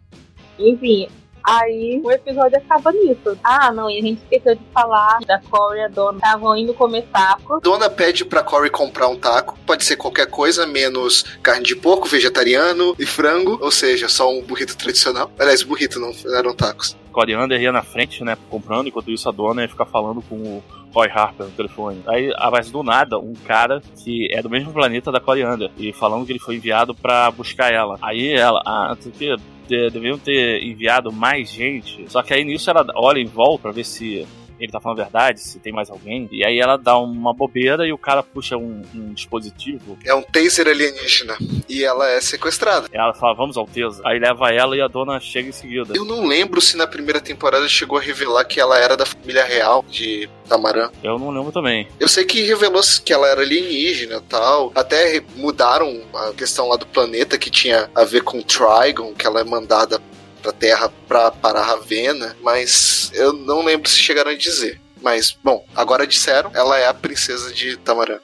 Enfim, 0.57 1.07
Aí 1.43 2.01
o 2.03 2.11
episódio 2.11 2.57
acaba 2.57 2.91
nisso. 2.91 3.37
Ah, 3.43 3.71
não, 3.71 3.89
e 3.89 3.99
a 3.99 4.01
gente 4.01 4.21
esqueceu 4.23 4.55
de 4.55 4.61
falar 4.73 5.19
da 5.25 5.39
Corey 5.39 5.81
e 5.81 5.85
a 5.85 5.87
Dona 5.87 6.17
estavam 6.17 6.55
indo 6.57 6.73
comer 6.73 7.07
taco. 7.11 7.59
Dona 7.61 7.89
pede 7.89 8.25
pra 8.25 8.43
Corey 8.43 8.69
comprar 8.69 9.07
um 9.07 9.15
taco. 9.15 9.57
Pode 9.65 9.83
ser 9.83 9.95
qualquer 9.95 10.27
coisa, 10.27 10.65
menos 10.65 11.23
carne 11.41 11.63
de 11.63 11.75
porco, 11.75 12.07
vegetariano 12.07 12.95
e 12.97 13.05
frango. 13.05 13.57
Ou 13.61 13.71
seja, 13.71 14.07
só 14.07 14.31
um 14.31 14.41
burrito 14.41 14.77
tradicional. 14.77 15.31
Aliás, 15.39 15.63
burrito 15.63 15.99
não 15.99 16.13
eram 16.35 16.53
tacos. 16.53 16.95
Coriander 17.11 17.61
ia 17.61 17.71
na 17.71 17.83
frente, 17.83 18.23
né, 18.23 18.37
comprando, 18.49 18.87
enquanto 18.87 19.11
isso 19.11 19.27
a 19.29 19.31
dona 19.31 19.61
ia 19.61 19.67
ficar 19.67 19.85
falando 19.85 20.21
com 20.21 20.35
o 20.35 20.63
Roy 20.93 21.09
Harper 21.09 21.45
no 21.45 21.51
telefone. 21.51 22.01
Aí, 22.07 22.31
mas 22.51 22.69
do 22.69 22.83
nada, 22.83 23.17
um 23.17 23.33
cara 23.33 23.81
que 24.03 24.27
é 24.31 24.41
do 24.41 24.49
mesmo 24.49 24.73
planeta 24.73 25.11
da 25.11 25.19
Coriander 25.19 25.71
e 25.77 25.93
falando 25.93 26.25
que 26.25 26.31
ele 26.31 26.39
foi 26.39 26.55
enviado 26.55 26.93
para 26.93 27.29
buscar 27.31 27.71
ela. 27.71 27.97
Aí 28.01 28.31
ela, 28.31 28.61
ah, 28.65 28.95
tu 29.01 29.09
que 29.11 29.35
deviam 29.67 30.17
ter 30.17 30.63
enviado 30.63 31.11
mais 31.11 31.49
gente. 31.49 32.03
Só 32.09 32.21
que 32.21 32.33
aí 32.33 32.43
nisso 32.43 32.69
ela 32.69 32.85
olha 32.95 33.19
em 33.19 33.25
volta 33.25 33.63
pra 33.63 33.71
ver 33.71 33.85
se 33.85 34.27
ele 34.63 34.71
tá 34.71 34.79
falando 34.79 34.99
a 34.99 35.03
verdade, 35.03 35.39
se 35.39 35.59
tem 35.59 35.73
mais 35.73 35.89
alguém. 35.89 36.29
E 36.31 36.45
aí 36.45 36.59
ela 36.59 36.77
dá 36.77 36.97
uma 36.97 37.33
bobeira 37.33 37.87
e 37.87 37.91
o 37.91 37.97
cara 37.97 38.21
puxa 38.21 38.57
um, 38.57 38.81
um 38.93 39.13
dispositivo. 39.13 39.97
É 40.05 40.13
um 40.13 40.21
taser 40.21 40.67
alienígena. 40.67 41.35
E 41.67 41.83
ela 41.83 42.09
é 42.09 42.21
sequestrada. 42.21 42.87
Ela 42.91 43.13
fala, 43.13 43.33
vamos 43.33 43.57
ao 43.57 43.61
Alteza. 43.61 44.01
Aí 44.05 44.19
leva 44.19 44.49
ela 44.49 44.75
e 44.75 44.81
a 44.81 44.87
dona 44.87 45.19
chega 45.19 45.49
em 45.49 45.53
seguida. 45.53 45.93
Eu 45.95 46.03
não 46.03 46.25
lembro 46.25 46.59
se 46.59 46.75
na 46.75 46.85
primeira 46.85 47.21
temporada 47.21 47.67
chegou 47.69 47.97
a 47.97 48.01
revelar 48.01 48.43
que 48.45 48.59
ela 48.59 48.77
era 48.77 48.97
da 48.97 49.05
família 49.05 49.43
real 49.43 49.85
de 49.89 50.29
Tamarã. 50.47 50.89
Eu 51.01 51.17
não 51.17 51.29
lembro 51.29 51.51
também. 51.51 51.87
Eu 51.99 52.07
sei 52.07 52.25
que 52.25 52.41
revelou 52.41 52.81
que 53.03 53.13
ela 53.13 53.27
era 53.27 53.41
alienígena 53.41 54.17
e 54.17 54.21
tal. 54.21 54.71
Até 54.75 55.21
mudaram 55.35 56.01
a 56.13 56.33
questão 56.33 56.67
lá 56.67 56.75
do 56.75 56.85
planeta 56.85 57.37
que 57.37 57.49
tinha 57.49 57.89
a 57.95 58.03
ver 58.03 58.21
com 58.23 58.41
Trigon, 58.41 59.13
que 59.13 59.25
ela 59.25 59.41
é 59.41 59.43
mandada 59.43 60.01
pra 60.41 60.51
Terra 60.51 60.91
pra 61.07 61.31
parar 61.31 61.63
Ravena, 61.63 62.35
mas 62.41 63.11
eu 63.13 63.33
não 63.33 63.63
lembro 63.63 63.89
se 63.89 63.99
chegaram 63.99 64.31
a 64.31 64.35
dizer. 64.35 64.79
Mas, 65.01 65.31
bom, 65.43 65.65
agora 65.75 66.05
disseram, 66.05 66.51
ela 66.53 66.77
é 66.77 66.87
a 66.87 66.93
princesa 66.93 67.51
de 67.53 67.77
Tamarã. 67.77 68.19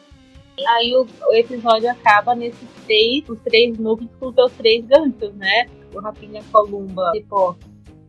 aí 0.67 0.95
o, 0.95 1.07
o 1.27 1.33
episódio 1.33 1.89
acaba 1.89 2.35
nesses 2.35 2.67
três, 2.85 3.27
os 3.27 3.39
três 3.39 3.77
núcleos 3.77 4.11
com 4.19 4.27
os 4.27 4.51
três 4.53 4.85
ganchos, 4.85 5.33
né? 5.35 5.67
O 5.93 5.99
Rapinha 5.99 6.43
Columba, 6.51 7.11
tipo, 7.13 7.57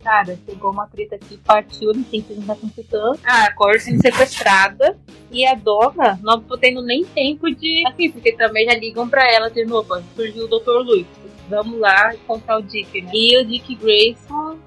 cara, 0.02 0.38
chegou 0.46 0.70
uma 0.70 0.86
treta 0.86 1.16
aqui, 1.16 1.36
partiu, 1.38 1.92
não 1.92 2.02
tem 2.04 2.22
que 2.22 2.34
juntar 2.34 2.56
com 2.56 2.66
o 2.66 2.70
Titã. 2.70 3.12
Ah, 3.24 3.44
a 3.44 3.54
Cor 3.54 3.78
sendo 3.80 4.00
sequestrada. 4.00 4.98
E 5.30 5.46
a 5.46 5.54
dona 5.54 6.18
não 6.22 6.40
tô 6.40 6.56
tendo 6.56 6.82
nem 6.82 7.04
tempo 7.04 7.50
de. 7.50 7.84
Assim, 7.86 8.10
porque 8.10 8.32
também 8.32 8.64
já 8.66 8.74
ligam 8.74 9.08
pra 9.08 9.30
ela 9.30 9.50
de 9.50 9.64
novo. 9.64 10.02
Surgiu 10.16 10.44
o 10.44 10.48
Dr. 10.48 10.82
Luiz. 10.84 11.06
Vamos 11.48 11.80
lá 11.80 12.14
encontrar 12.14 12.58
o 12.58 12.62
Dick, 12.62 13.00
né? 13.00 13.10
E 13.14 13.38
o 13.38 13.44
Dick 13.44 13.74
Grayson 13.74 14.58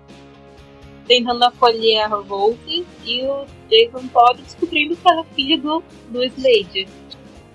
tentando 1.08 1.44
acolher 1.44 2.00
a 2.00 2.08
Revolt 2.08 2.58
e 2.68 3.22
o 3.24 3.46
Jason 3.70 4.08
Todd 4.08 4.42
descobrindo 4.42 4.96
que 4.96 5.10
ela 5.10 5.22
é 5.22 5.36
filha 5.36 5.58
do, 5.58 5.84
do 6.10 6.24
Slade. 6.24 6.88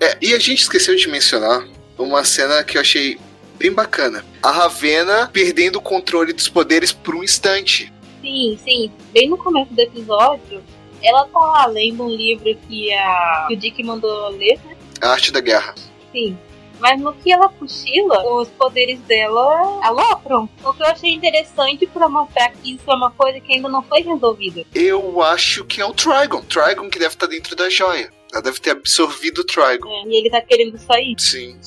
É, 0.00 0.18
e 0.20 0.34
a 0.34 0.38
gente 0.38 0.60
esqueceu 0.60 0.94
de 0.94 1.08
mencionar 1.08 1.66
uma 1.96 2.22
cena 2.24 2.62
que 2.62 2.76
eu 2.76 2.80
achei 2.82 3.18
bem 3.58 3.72
bacana. 3.72 4.24
A 4.42 4.50
Ravena 4.50 5.30
perdendo 5.32 5.76
o 5.76 5.80
controle 5.80 6.32
dos 6.32 6.48
poderes 6.48 6.92
por 6.92 7.14
um 7.14 7.24
instante. 7.24 7.92
Sim, 8.20 8.58
sim. 8.62 8.90
Bem 9.12 9.28
no 9.28 9.38
começo 9.38 9.72
do 9.72 9.80
episódio, 9.80 10.62
ela 11.02 11.26
tá 11.26 11.38
lá 11.38 11.66
lendo 11.66 12.04
um 12.04 12.10
livro 12.10 12.54
que, 12.68 12.92
a, 12.92 13.46
que 13.48 13.54
o 13.54 13.56
Dick 13.56 13.82
mandou 13.82 14.28
ler, 14.30 14.58
né? 14.64 14.76
A 15.00 15.10
Arte 15.10 15.32
da 15.32 15.40
Guerra. 15.40 15.74
Sim. 16.12 16.36
Mas 16.78 17.00
no 17.00 17.12
que 17.14 17.32
ela 17.32 17.48
cochila, 17.48 18.22
os 18.34 18.48
poderes 18.48 19.00
dela 19.00 19.80
alopram. 19.82 20.48
O 20.64 20.72
que 20.72 20.82
eu 20.82 20.86
achei 20.86 21.14
interessante 21.14 21.86
para 21.86 22.08
mostrar 22.08 22.50
que 22.50 22.74
isso 22.74 22.90
é 22.90 22.94
uma 22.94 23.10
coisa 23.10 23.40
que 23.40 23.52
ainda 23.54 23.68
não 23.68 23.82
foi 23.82 24.02
resolvida. 24.02 24.64
Eu 24.74 25.22
acho 25.22 25.64
que 25.64 25.80
é 25.80 25.86
o 25.86 25.92
Trigon. 25.92 26.42
Trigon 26.42 26.90
que 26.90 26.98
deve 26.98 27.14
estar 27.14 27.26
dentro 27.26 27.56
da 27.56 27.70
joia. 27.70 28.12
Ela 28.32 28.42
deve 28.42 28.60
ter 28.60 28.70
absorvido 28.70 29.40
o 29.40 29.44
Trigon. 29.44 29.88
É, 29.88 30.08
e 30.08 30.18
ele 30.18 30.30
tá 30.30 30.40
querendo 30.40 30.78
sair. 30.78 31.14
Sim. 31.18 31.58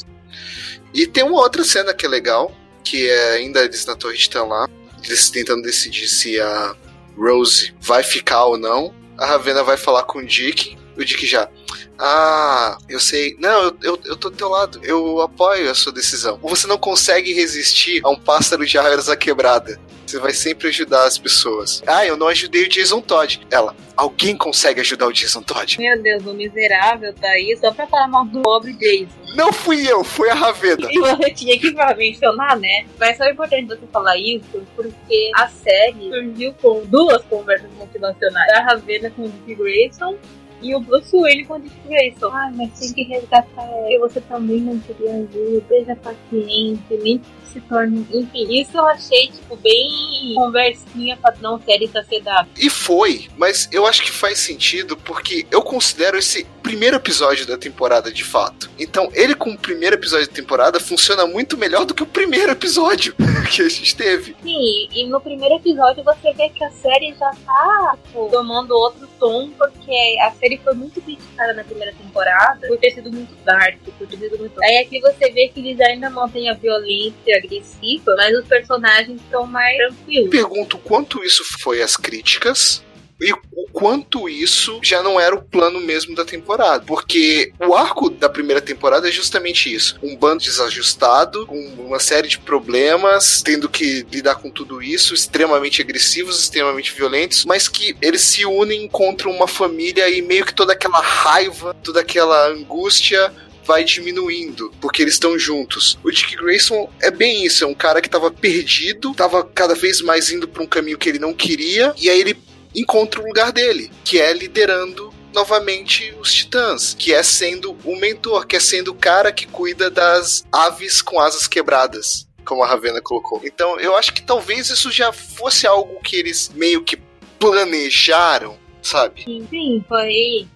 E 0.94 1.08
tem 1.08 1.24
uma 1.24 1.42
outra 1.42 1.64
cena 1.64 1.94
que 1.94 2.06
é 2.06 2.10
legal, 2.10 2.52
que 2.84 3.10
é 3.10 3.32
ainda 3.34 3.64
eles 3.64 3.86
na 3.86 3.96
torre 3.96 4.16
estão 4.16 4.48
lá, 4.48 4.68
eles 5.04 5.30
tentando 5.30 5.62
decidir 5.62 6.08
se 6.08 6.40
a 6.40 6.76
Rose 7.18 7.74
vai 7.80 8.04
ficar 8.04 8.46
ou 8.46 8.58
não. 8.58 8.94
A 9.18 9.26
Ravena 9.26 9.64
vai 9.64 9.78
falar 9.78 10.04
com 10.04 10.20
o 10.20 10.26
Dick, 10.26 10.78
o 11.02 11.06
Dick 11.06 11.26
já. 11.26 11.50
Ah, 11.98 12.78
eu 12.88 13.00
sei. 13.00 13.36
Não, 13.40 13.64
eu, 13.64 13.78
eu, 13.84 14.00
eu 14.06 14.16
tô 14.16 14.30
do 14.30 14.38
teu 14.38 14.50
lado. 14.50 14.80
Eu 14.84 15.22
apoio 15.22 15.70
a 15.70 15.76
sua 15.76 15.92
decisão. 15.92 16.40
Você 16.42 16.66
não 16.66 16.78
consegue 16.78 17.34
resistir 17.34 18.02
a 18.04 18.10
um 18.10 18.18
pássaro 18.18 18.66
de 18.66 18.78
asa 18.78 19.18
quebrada. 19.18 19.80
Você 20.10 20.18
vai 20.18 20.34
sempre 20.34 20.70
ajudar 20.70 21.06
as 21.06 21.20
pessoas. 21.20 21.84
Ah, 21.86 22.04
eu 22.04 22.18
não 22.18 22.28
ajudei 22.28 22.64
o 22.64 22.70
Jason 22.70 23.00
Todd. 23.00 23.42
Ela, 23.52 23.76
alguém 23.96 24.36
consegue 24.36 24.82
ajudar 24.82 25.06
o 25.06 25.14
Jason 25.14 25.44
Todd? 25.44 25.78
Meu 25.78 26.02
Deus, 26.02 26.26
o 26.26 26.34
miserável 26.34 27.14
tá 27.14 27.28
aí 27.28 27.56
só 27.62 27.72
pra 27.72 27.86
falar 27.86 28.08
mal 28.08 28.26
do 28.26 28.42
pobre 28.42 28.74
Jason. 28.74 29.20
Não 29.36 29.54
fui 29.54 29.88
eu, 29.88 30.04
foi 30.04 30.30
a 30.30 30.34
Ravena. 30.34 30.88
E 30.90 31.00
você 31.00 31.30
tinha 31.32 31.60
que 31.60 31.72
mencionar, 31.96 32.58
né? 32.60 32.88
Mas 32.98 33.18
só 33.18 33.26
é 33.26 33.32
importante 33.32 33.68
você 33.68 33.86
falar 33.92 34.18
isso 34.18 34.66
porque 34.76 35.32
a 35.36 35.48
série 35.48 36.10
surgiu 36.10 36.54
com 36.60 36.84
duas 36.86 37.22
conversas 37.26 37.70
motivacionais. 37.74 38.52
A 38.54 38.62
Ravena 38.62 39.12
com 39.12 39.26
o 39.26 39.30
Dick 39.30 39.54
Grayson 39.54 40.18
e 40.62 40.76
o 40.76 40.80
Bruce 40.80 41.16
Wayne 41.16 41.46
com 41.46 41.56
o 41.56 41.60
Dick 41.60 41.76
Grayson. 41.88 42.30
Ai, 42.32 42.52
mas 42.54 42.80
tem 42.80 42.94
que 42.94 43.04
resgatar 43.04 43.64
ela. 43.64 44.08
Você 44.08 44.22
também 44.22 44.62
não 44.62 44.80
queria 44.80 45.16
ajuda. 45.16 45.64
Seja 45.68 45.96
paciente, 45.96 46.82
nem 47.02 47.22
se 47.52 47.60
torne. 47.62 48.06
Enfim, 48.14 48.62
isso 48.62 48.78
eu 48.78 48.86
achei, 48.86 49.28
tipo, 49.28 49.56
bem 49.58 49.90
conversinha 50.36 51.18
padrão 51.18 51.60
série 51.66 51.88
da 51.88 52.04
CW. 52.04 52.50
E 52.58 52.70
foi, 52.70 53.28
mas 53.38 53.68
eu 53.72 53.86
acho 53.86 54.04
que 54.04 54.12
faz 54.12 54.40
sentido 54.40 54.96
porque 54.96 55.46
eu 55.50 55.62
considero 55.62 56.18
esse 56.18 56.46
primeiro 56.70 56.98
episódio 56.98 57.48
da 57.48 57.58
temporada 57.58 58.12
de 58.12 58.24
fato. 58.24 58.70
Então, 58.78 59.10
ele 59.16 59.34
com 59.34 59.50
o 59.50 59.58
primeiro 59.58 59.96
episódio 59.96 60.28
da 60.28 60.34
temporada 60.34 60.80
funciona 60.80 61.26
muito 61.26 61.58
melhor 61.58 61.84
do 61.84 61.96
que 61.96 62.04
o 62.04 62.06
primeiro 62.06 62.52
episódio 62.52 63.16
que 63.52 63.64
a 63.64 63.68
gente 63.70 63.96
teve. 63.96 64.36
Sim, 64.44 64.88
e 64.94 65.08
no 65.08 65.20
primeiro 65.20 65.56
episódio 65.56 66.04
você 66.04 66.32
vê 66.34 66.48
que 66.50 66.64
a 66.64 66.70
série 66.70 67.16
já 67.20 67.32
tá 67.44 67.98
tipo, 68.04 68.30
tomando 68.30 68.76
outro 68.76 69.10
tom, 69.20 69.50
porque 69.58 70.18
a 70.22 70.32
série 70.34 70.62
foi 70.64 70.76
muito 70.76 71.02
criticada 71.02 71.54
na 71.54 71.64
primeira 71.64 71.92
temporada 71.92 72.68
por 72.68 72.78
ter 72.78 72.92
sido 72.92 73.12
muito 73.12 73.34
dark, 73.44 73.80
por 73.98 74.08
ter 74.08 74.18
sido 74.18 74.38
muito. 74.38 74.64
Aí 74.64 74.78
aqui 74.78 75.00
você 75.02 75.32
vê 75.32 75.48
que 75.48 75.60
eles 75.60 75.80
ainda 75.82 76.12
mantêm 76.12 76.52
a 76.52 76.54
violência 76.54 77.36
agressiva, 77.36 78.14
mas 78.16 78.38
os 78.38 78.48
personagens 78.48 79.20
estão 79.20 79.48
mais 79.48 79.76
tranquilos. 79.76 80.30
Pergunto 80.30 80.78
quanto 80.78 81.24
isso 81.24 81.44
foi 81.62 81.82
as 81.82 81.98
críticas 81.98 82.84
e 83.20 83.34
o 83.34 83.68
quanto 83.72 84.30
isso 84.30 84.80
já 84.82 85.04
não 85.04 85.20
era 85.20 85.36
o 85.36 85.42
plano 85.42 85.80
mesmo 85.80 86.16
da 86.16 86.26
temporada. 86.26 86.84
Porque 86.86 87.52
o 87.60 87.76
arco 87.76 88.10
da 88.10 88.30
primeira 88.30 88.62
temporada 88.62 89.08
é 89.08 89.12
justamente 89.12 89.74
isso: 89.74 89.98
um 90.02 90.16
bando 90.16 90.44
desajustado, 90.44 91.46
com 91.46 91.58
uma 91.78 92.00
série 92.00 92.28
de 92.28 92.40
problemas, 92.40 93.42
tendo 93.42 93.70
que 93.70 94.06
lidar 94.12 94.36
com 94.36 94.50
tudo 94.50 94.82
isso, 94.82 95.14
extremamente 95.14 95.82
agressivos, 95.82 96.40
extremamente 96.40 96.94
violentos, 96.94 97.46
mas 97.46 97.68
que 97.68 97.96
eles 98.02 98.22
se 98.22 98.46
unem 98.46 98.88
contra 98.88 99.30
uma 99.30 99.48
família 99.48 100.10
e 100.10 100.22
meio 100.22 100.46
que 100.46 100.54
toda 100.54 100.74
aquela 100.74 101.02
raiva, 101.02 101.76
toda 101.84 102.00
aquela 102.00 102.48
angústia 102.48 103.34
vai 103.70 103.84
diminuindo, 103.84 104.74
porque 104.82 105.04
eles 105.04 105.14
estão 105.14 105.38
juntos. 105.38 106.00
O 106.04 106.10
Dick 106.10 106.36
Grayson 106.36 106.90
é 107.00 107.12
bem 107.12 107.46
isso, 107.46 107.64
é 107.64 107.68
um 107.68 107.76
cara 107.76 108.02
que 108.02 108.10
tava 108.10 108.32
perdido, 108.32 109.14
tava 109.14 109.44
cada 109.44 109.76
vez 109.76 110.02
mais 110.02 110.32
indo 110.32 110.48
para 110.48 110.64
um 110.64 110.66
caminho 110.66 110.98
que 110.98 111.08
ele 111.08 111.20
não 111.20 111.36
queria, 111.36 111.94
e 111.96 112.10
aí 112.10 112.20
ele 112.20 112.36
encontra 112.76 113.22
o 113.22 113.26
lugar 113.26 113.52
dele, 113.52 113.92
que 114.04 114.20
é 114.20 114.34
liderando 114.34 115.14
novamente 115.34 116.14
os 116.20 116.34
titãs, 116.34 116.94
que 116.94 117.14
é 117.14 117.22
sendo 117.24 117.76
o 117.84 117.96
mentor, 117.96 118.46
que 118.46 118.56
é 118.56 118.60
sendo 118.60 118.92
o 118.92 118.96
cara 118.96 119.32
que 119.32 119.48
cuida 119.48 119.90
das 119.90 120.46
aves 120.52 121.02
com 121.02 121.20
asas 121.20 121.48
quebradas, 121.48 122.28
como 122.46 122.64
a 122.64 122.68
Ravena 122.68 123.02
colocou. 123.02 123.42
Então, 123.44 123.80
eu 123.80 123.96
acho 123.96 124.14
que 124.14 124.22
talvez 124.22 124.70
isso 124.70 124.92
já 124.92 125.12
fosse 125.12 125.68
algo 125.68 126.00
que 126.02 126.16
eles 126.16 126.52
meio 126.56 126.84
que 126.84 126.98
planejaram, 127.40 128.58
sabe? 128.82 129.24
Sim, 129.24 129.48
sim 129.50 129.84
foi 129.88 130.48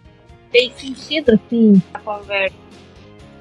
fez 0.51 0.73
sentido 0.75 1.31
assim 1.33 1.81
a 1.93 1.99
conversa. 1.99 2.55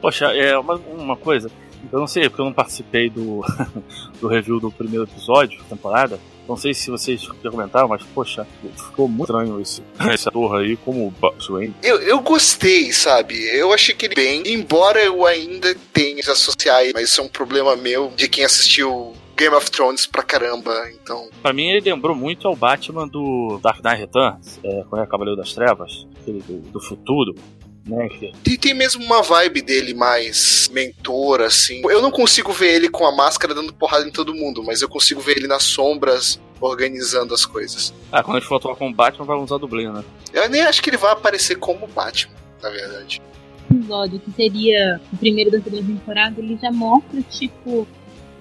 Poxa, 0.00 0.26
é 0.32 0.58
uma, 0.58 0.74
uma 0.74 1.16
coisa, 1.16 1.50
eu 1.92 2.00
não 2.00 2.06
sei, 2.06 2.28
porque 2.28 2.40
eu 2.40 2.46
não 2.46 2.52
participei 2.52 3.08
do, 3.08 3.42
do 4.20 4.28
review 4.28 4.58
do 4.58 4.70
primeiro 4.70 5.04
episódio 5.04 5.58
da 5.62 5.68
temporada. 5.68 6.18
Não 6.48 6.56
sei 6.56 6.74
se 6.74 6.90
vocês 6.90 7.22
já 7.22 7.50
comentaram, 7.50 7.88
mas, 7.88 8.02
poxa, 8.14 8.46
ficou 8.76 9.08
muito 9.08 9.30
estranho 9.30 9.60
esse, 9.60 9.82
esse 10.12 10.28
ator 10.28 10.60
aí 10.60 10.76
como 10.76 11.10
Bruce 11.10 11.50
Wayne. 11.50 11.74
Eu, 11.82 12.00
eu 12.00 12.20
gostei, 12.20 12.92
sabe? 12.92 13.34
Eu 13.56 13.72
achei 13.72 13.94
que 13.94 14.06
ele 14.06 14.14
bem, 14.14 14.42
embora 14.46 15.02
eu 15.02 15.24
ainda 15.24 15.74
tenha 15.92 16.22
que 16.22 16.30
associar, 16.30 16.82
mas 16.94 17.10
isso 17.10 17.20
é 17.20 17.24
um 17.24 17.28
problema 17.28 17.76
meu 17.76 18.12
de 18.16 18.28
quem 18.28 18.44
assistiu 18.44 19.14
Game 19.36 19.54
of 19.54 19.70
Thrones 19.70 20.06
pra 20.06 20.22
caramba, 20.22 20.72
então. 20.90 21.28
Pra 21.40 21.52
mim, 21.52 21.68
ele 21.68 21.90
lembrou 21.90 22.14
muito 22.14 22.46
ao 22.46 22.54
Batman 22.54 23.08
do 23.08 23.58
Dark 23.62 23.82
Knight 23.82 23.98
Returns, 23.98 24.60
é, 24.62 24.84
quando 24.88 25.02
é 25.02 25.06
Cavaleiro 25.06 25.36
das 25.36 25.52
Trevas, 25.52 26.06
aquele 26.20 26.40
do, 26.42 26.58
do 26.58 26.80
futuro. 26.80 27.34
Né, 27.84 28.08
e 28.46 28.56
tem 28.56 28.74
mesmo 28.74 29.04
uma 29.04 29.22
vibe 29.22 29.60
dele 29.60 29.92
mais 29.92 30.70
mentor, 30.72 31.40
assim. 31.40 31.82
Eu 31.84 32.00
não 32.00 32.12
consigo 32.12 32.52
ver 32.52 32.74
ele 32.74 32.88
com 32.88 33.04
a 33.04 33.10
máscara 33.10 33.54
dando 33.54 33.74
porrada 33.74 34.06
em 34.06 34.12
todo 34.12 34.34
mundo, 34.34 34.62
mas 34.62 34.82
eu 34.82 34.88
consigo 34.88 35.20
ver 35.20 35.38
ele 35.38 35.48
nas 35.48 35.64
sombras 35.64 36.40
organizando 36.60 37.34
as 37.34 37.44
coisas. 37.44 37.92
Ah, 38.12 38.22
quando 38.22 38.36
a 38.36 38.40
gente 38.40 38.48
for 38.48 38.56
atuar 38.56 38.76
como 38.76 38.94
Batman, 38.94 39.24
vai 39.26 39.36
usar 39.36 39.58
dublê, 39.58 39.88
né? 39.88 40.04
Eu 40.32 40.48
nem 40.48 40.62
acho 40.62 40.80
que 40.80 40.90
ele 40.90 40.96
vai 40.96 41.10
aparecer 41.10 41.56
como 41.56 41.86
Batman, 41.88 42.34
na 42.62 42.70
verdade. 42.70 43.20
episódio, 43.68 44.20
que 44.20 44.30
seria 44.32 45.00
o 45.12 45.16
primeiro 45.16 45.50
da 45.50 45.60
segunda 45.60 45.82
temporada, 45.82 46.40
ele 46.40 46.56
já 46.62 46.70
mostra, 46.70 47.20
tipo, 47.22 47.86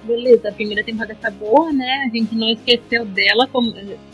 beleza, 0.04 0.50
a 0.50 0.52
primeira 0.52 0.84
temporada 0.84 1.18
tá 1.20 1.32
boa, 1.32 1.72
né? 1.74 2.06
A 2.08 2.16
gente 2.16 2.36
não 2.36 2.50
esqueceu 2.50 3.06
dela, 3.06 3.48
como 3.48 3.74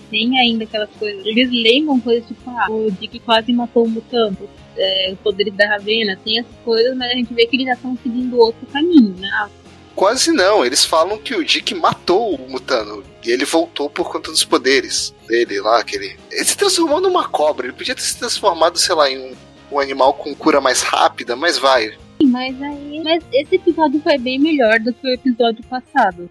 tem 0.10 0.40
ainda 0.40 0.64
aquelas 0.64 0.90
coisas. 0.98 1.26
Eles 1.26 1.50
lembram 1.52 2.00
coisas 2.00 2.28
tipo, 2.28 2.50
ah, 2.50 2.68
o 2.70 2.92
Dick 2.92 3.20
quase 3.20 3.52
matou 3.54 3.86
o 3.86 3.90
mutante 3.90 4.48
é, 4.78 5.12
os 5.12 5.20
poderes 5.20 5.54
da 5.56 5.68
Ravena, 5.68 6.18
tem 6.24 6.40
essas 6.40 6.56
coisas, 6.64 6.96
mas 6.96 7.12
a 7.12 7.16
gente 7.16 7.34
vê 7.34 7.46
que 7.46 7.56
eles 7.56 7.68
já 7.68 7.74
estão 7.74 7.98
seguindo 8.02 8.38
outro 8.38 8.66
caminho, 8.68 9.16
né? 9.18 9.50
Quase 9.96 10.32
não, 10.32 10.64
eles 10.64 10.86
falam 10.86 11.18
que 11.18 11.34
o 11.34 11.44
Dick 11.44 11.74
matou 11.74 12.36
o 12.36 12.50
Mutano 12.50 13.04
e 13.26 13.32
ele 13.32 13.46
voltou 13.46 13.90
por 13.90 14.12
conta 14.12 14.30
dos 14.30 14.44
poderes 14.44 15.14
dele 15.28 15.60
lá, 15.60 15.84
que 15.84 15.96
ele... 15.96 16.16
ele 16.32 16.46
se 16.46 16.56
transformou 16.56 17.02
numa 17.02 17.28
cobra, 17.28 17.66
ele 17.66 17.76
podia 17.76 17.96
ter 17.96 18.02
se 18.02 18.18
transformado, 18.18 18.78
sei 18.78 18.94
lá, 18.94 19.10
em 19.10 19.18
um, 19.18 19.36
um 19.72 19.80
animal 19.80 20.14
com 20.14 20.36
cura 20.36 20.62
mais 20.62 20.84
rápida, 20.84 21.36
mas 21.36 21.58
vai. 21.58 21.98
Mas 22.24 22.62
aí. 22.62 23.02
Mas 23.04 23.24
esse 23.34 23.56
episódio 23.56 24.00
foi 24.02 24.20
bem 24.20 24.38
melhor 24.38 24.80
do 24.80 24.94
que 24.94 25.08
o 25.08 25.14
episódio 25.14 25.64
passado. 25.66 26.30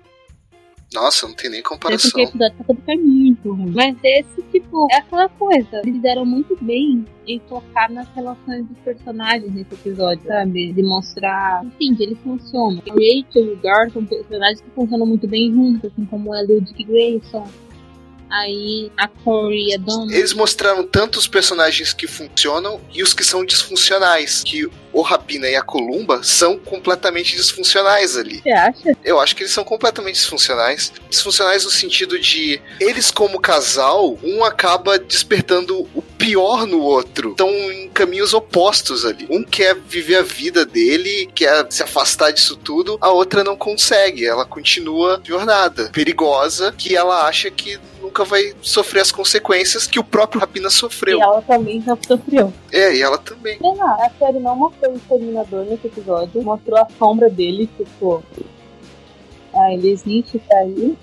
Nossa, 0.95 1.27
não 1.27 1.35
tem 1.35 1.51
nem 1.51 1.63
comparação. 1.63 2.09
É 2.09 2.13
porque 2.13 2.23
episódio 2.23 2.57
passado 2.59 2.83
foi 2.85 2.97
muito 2.97 3.53
ruim. 3.53 3.73
Mas 3.75 3.97
esse, 4.03 4.43
tipo, 4.53 4.87
é 4.93 4.97
aquela 4.97 5.29
coisa. 5.29 5.83
Eles 5.85 6.01
deram 6.01 6.25
muito 6.25 6.57
bem 6.63 7.05
em 7.27 7.39
tocar 7.41 7.91
nas 7.91 8.09
relações 8.15 8.67
dos 8.67 8.79
personagens 8.79 9.53
nesse 9.53 9.75
episódio, 9.75 10.25
sabe? 10.27 10.73
De 10.73 10.83
mostrar, 10.83 11.65
enfim, 11.65 11.93
de 11.95 12.05
eles 12.05 12.19
funcionam. 12.21 12.83
Rachel 12.87 13.45
e 13.45 13.53
o 13.53 13.57
Gar 13.57 13.91
são 13.91 14.05
personagens 14.05 14.61
que 14.61 14.71
funcionam 14.71 15.07
muito 15.07 15.27
bem 15.27 15.53
juntos, 15.53 15.91
assim 15.91 16.05
como 16.07 16.35
e 16.35 16.53
o 16.53 16.61
Dick 16.61 16.85
Grayson. 16.85 17.47
Aí 18.31 18.91
a 18.97 19.07
Corey 19.07 19.69
e 19.69 19.75
a 19.75 19.79
Donna. 19.79 20.15
Eles 20.15 20.33
mostraram 20.33 20.85
tanto 20.85 21.19
os 21.19 21.29
personagens 21.29 21.93
que 21.93 22.07
funcionam 22.07 22.81
e 22.93 23.03
os 23.03 23.15
que 23.15 23.25
são 23.25 23.45
disfuncionais. 23.45 24.43
Que 24.45 24.69
o 24.93 25.03
Rapina 25.03 25.49
e 25.49 25.55
a 25.55 25.63
Columba 25.63 26.23
são 26.23 26.59
completamente 26.59 27.37
disfuncionais 27.37 28.17
ali. 28.17 28.41
Você 28.41 28.51
acha? 28.51 28.97
Eu 29.05 29.21
acho 29.21 29.37
que 29.37 29.43
eles 29.43 29.53
são 29.53 29.63
completamente 29.63 30.15
disfuncionais. 30.15 30.93
Disfuncionais 31.09 31.65
no 31.65 31.71
sentido 31.71 32.19
de 32.19 32.61
eles, 32.81 33.11
como 33.11 33.41
casal, 33.41 34.19
um 34.23 34.45
acaba 34.45 34.99
despertando 34.99 35.89
o 35.95 36.03
pior 36.19 36.67
no 36.67 36.81
outro. 36.81 37.31
Estão 37.31 37.49
em 37.51 37.89
caminhos 37.89 38.35
opostos 38.35 39.05
ali. 39.05 39.27
Um 39.31 39.43
quer 39.43 39.75
viver 39.75 40.17
a 40.17 40.23
vida 40.23 40.65
dele, 40.65 41.31
quer 41.35 41.67
se 41.71 41.83
afastar 41.83 42.33
disso 42.33 42.57
tudo, 42.57 42.99
a 43.01 43.11
outra 43.11 43.45
não 43.45 43.57
consegue. 43.57 44.27
Ela 44.27 44.45
continua 44.45 45.21
jornada 45.23 45.91
perigosa 45.93 46.73
que 46.77 46.97
ela 46.97 47.27
acha 47.27 47.51
que 47.51 47.79
nunca 48.01 48.25
vai 48.25 48.55
sofrer 48.63 49.01
as 49.01 49.13
consequências 49.13 49.87
que 49.87 49.99
o 49.99 50.05
próprio 50.05 50.41
Rapina 50.41 50.71
sofreu. 50.71 51.19
E 51.19 51.23
ela 51.23 51.43
também 51.43 51.83
já 51.83 51.97
sofreu. 52.07 52.53
É, 52.73 52.95
e 52.95 53.03
ela 53.03 53.19
também. 53.19 53.59
Sei 53.59 53.75
lá, 53.75 53.97
a 54.07 54.11
série 54.19 54.39
não 54.39 54.57
mostrou 54.57 54.93
o 54.93 54.97
exterminador 54.97 55.65
nesse 55.65 55.87
episódio, 55.87 56.43
mostrou 56.43 56.79
a 56.79 56.87
sombra 56.99 57.29
dele, 57.29 57.69
tipo. 57.77 58.23
Ah, 59.55 59.73
ele 59.73 59.91
existe, 59.91 60.39
tá 60.39 60.59
aí. 60.59 60.97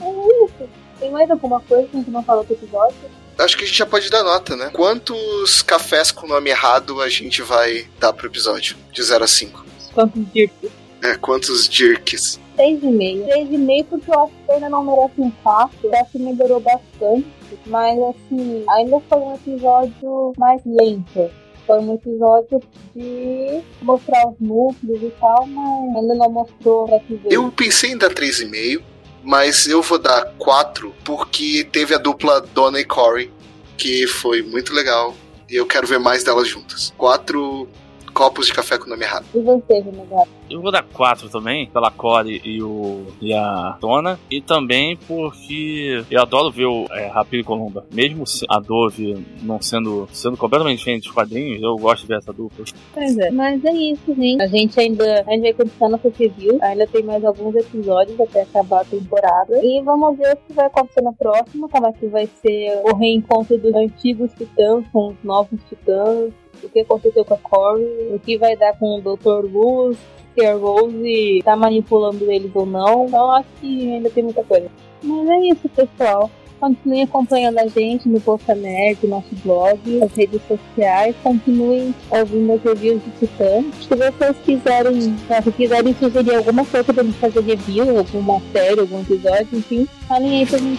É 0.00 0.44
isso. 0.44 0.68
Tem 1.00 1.10
mais 1.10 1.30
alguma 1.30 1.60
coisa 1.60 1.88
que 1.88 1.96
a 1.96 2.00
gente 2.00 2.10
não 2.10 2.22
falou 2.22 2.44
do 2.44 2.52
episódio? 2.52 3.21
Acho 3.38 3.56
que 3.56 3.64
a 3.64 3.66
gente 3.66 3.78
já 3.78 3.86
pode 3.86 4.10
dar 4.10 4.22
nota, 4.22 4.56
né? 4.56 4.70
Quantos 4.72 5.62
cafés 5.62 6.10
com 6.10 6.26
nome 6.26 6.50
errado 6.50 7.00
a 7.00 7.08
gente 7.08 7.42
vai 7.42 7.86
dar 7.98 8.12
pro 8.12 8.26
episódio? 8.26 8.76
De 8.92 9.02
0 9.02 9.24
a 9.24 9.28
5. 9.28 9.64
Quantos 9.94 10.22
jerks? 10.34 10.70
É, 11.02 11.16
quantos 11.16 11.66
jerks? 11.66 12.40
6,5. 12.58 13.26
6,5 13.26 13.86
porque 13.88 14.10
eu 14.10 14.20
acho 14.20 14.32
que 14.46 14.52
ainda 14.52 14.68
não 14.68 14.84
merece 14.84 15.20
um 15.20 15.30
4. 15.42 15.78
Eu 15.82 15.94
acho 15.94 16.12
que 16.12 16.18
melhorou 16.18 16.60
bastante. 16.60 17.26
Mas 17.66 17.98
assim, 17.98 18.64
ainda 18.68 19.00
foi 19.08 19.18
um 19.18 19.34
episódio 19.34 20.32
mais 20.38 20.62
lento. 20.64 21.30
Foi 21.66 21.78
um 21.78 21.94
episódio 21.94 22.60
de 22.94 23.62
mostrar 23.82 24.28
os 24.28 24.34
núcleos 24.40 25.02
e 25.02 25.12
tal, 25.20 25.46
mas 25.46 25.96
ainda 25.96 26.14
não 26.14 26.30
mostrou 26.30 26.86
pra 26.86 26.98
que. 27.00 27.20
Eu 27.30 27.50
pensei 27.52 27.92
em 27.92 27.98
dar 27.98 28.10
3,5, 28.10 28.82
mas 29.22 29.66
eu 29.66 29.82
vou 29.82 29.98
dar 29.98 30.24
4 30.38 30.94
porque 31.04 31.64
teve 31.64 31.94
a 31.94 31.98
dupla 31.98 32.40
Donna 32.40 32.80
e 32.80 32.84
Corey, 32.84 33.30
que 33.76 34.06
foi 34.06 34.42
muito 34.42 34.72
legal. 34.72 35.14
E 35.48 35.56
eu 35.56 35.66
quero 35.66 35.86
ver 35.86 35.98
mais 35.98 36.24
delas 36.24 36.48
juntas. 36.48 36.92
4 36.96 37.68
copos 38.12 38.46
de 38.46 38.52
café 38.52 38.78
com 38.78 38.88
nome 38.88 39.04
errado. 39.04 39.26
E 39.34 39.40
você, 39.40 39.80
Renegado? 39.80 40.28
Eu 40.50 40.60
vou 40.60 40.70
dar 40.70 40.82
4 40.82 41.30
também, 41.30 41.66
pela 41.70 41.90
Core 41.90 42.40
e, 42.44 42.62
o, 42.62 43.06
e 43.20 43.32
a 43.32 43.78
Dona. 43.80 44.20
E 44.30 44.40
também 44.40 44.98
porque 45.08 46.04
eu 46.10 46.20
adoro 46.20 46.50
ver 46.50 46.66
o 46.66 46.86
é, 46.90 47.06
Rapiro 47.06 47.42
e 47.42 47.44
Columba. 47.44 47.86
Mesmo 47.90 48.24
a 48.48 48.60
Dove 48.60 49.24
não 49.42 49.60
sendo, 49.62 50.06
sendo 50.12 50.36
completamente 50.36 50.78
diferente 50.78 51.04
dos 51.04 51.12
quadrinhos, 51.12 51.62
eu 51.62 51.74
gosto 51.76 52.02
de 52.02 52.08
ver 52.08 52.18
essa 52.18 52.32
dupla. 52.32 52.64
Pois 52.92 53.16
é. 53.16 53.30
Mas 53.30 53.64
é 53.64 53.72
isso, 53.72 54.14
gente. 54.14 54.42
A 54.42 54.46
gente 54.46 54.78
ainda 54.78 55.24
a 55.26 55.30
gente 55.30 55.42
vai 55.42 55.52
continuar 55.54 55.88
nossa 55.88 56.10
review. 56.10 56.58
Ainda 56.60 56.86
tem 56.86 57.02
mais 57.02 57.24
alguns 57.24 57.54
episódios 57.56 58.20
até 58.20 58.42
acabar 58.42 58.82
a 58.82 58.84
temporada. 58.84 59.58
E 59.64 59.80
vamos 59.82 60.18
ver 60.18 60.34
o 60.34 60.36
que 60.36 60.52
vai 60.52 60.66
acontecer 60.66 61.00
na 61.00 61.12
próxima. 61.12 61.68
Como 61.68 61.86
é 61.86 61.92
que 61.92 62.06
vai 62.08 62.28
ser 62.42 62.82
o 62.84 62.94
reencontro 62.94 63.56
dos 63.56 63.74
antigos 63.74 64.30
titãs 64.34 64.84
com 64.92 65.08
os 65.08 65.16
novos 65.24 65.58
titãs. 65.68 66.32
O 66.62 66.68
que 66.68 66.80
aconteceu 66.80 67.24
com 67.24 67.34
a 67.34 67.38
Corey. 67.38 68.14
O 68.14 68.18
que 68.18 68.38
vai 68.38 68.56
dar 68.56 68.76
com 68.78 68.98
o 68.98 69.00
Dr. 69.00 69.44
Luz. 69.50 69.96
Se 70.34 70.44
a 70.46 70.54
Rose 70.54 71.42
tá 71.44 71.54
manipulando 71.56 72.30
eles 72.30 72.50
ou 72.54 72.66
não. 72.66 73.06
Então 73.06 73.30
acho 73.32 73.48
que 73.60 73.92
ainda 73.92 74.10
tem 74.10 74.24
muita 74.24 74.42
coisa. 74.44 74.70
Mas 75.02 75.28
é 75.28 75.40
isso, 75.40 75.68
pessoal. 75.68 76.30
Continuem 76.62 77.02
acompanhando 77.02 77.58
a 77.58 77.66
gente 77.66 78.08
no 78.08 78.20
Posta 78.20 78.54
Nerd, 78.54 79.04
nosso 79.08 79.34
blog, 79.44 79.80
as 80.00 80.12
redes 80.12 80.40
sociais. 80.46 81.12
Continuem 81.20 81.92
ouvindo 82.08 82.52
as 82.52 82.62
reviews 82.62 83.02
de 83.02 83.10
Titã. 83.18 83.64
Se 83.80 83.88
vocês 83.88 84.36
quiserem, 84.44 85.16
se 85.42 85.52
quiserem 85.56 85.92
sugerir 85.94 86.36
alguma 86.36 86.64
coisa 86.64 86.92
gente 87.02 87.18
fazer 87.18 87.40
review, 87.40 87.98
alguma 87.98 88.40
série, 88.52 88.78
algum 88.78 89.00
episódio, 89.00 89.48
enfim, 89.58 89.88
falem 90.06 90.38
aí 90.38 90.46
pra 90.46 90.58
gente, 90.58 90.78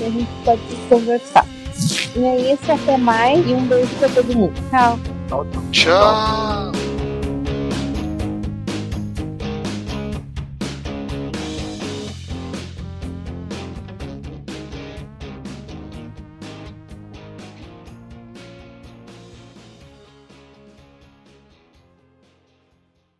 a 0.00 0.08
gente 0.08 0.28
pode 0.46 0.62
conversar. 0.88 1.51
E 2.14 2.24
é 2.24 2.52
isso, 2.52 2.70
até 2.70 2.96
mais 2.96 3.38
e 3.46 3.52
um 3.52 3.64
beijo 3.66 3.94
pra 3.98 4.08
todo 4.08 4.36
mundo. 4.36 4.54
Tchau. 4.70 4.98
Tchau! 5.72 6.91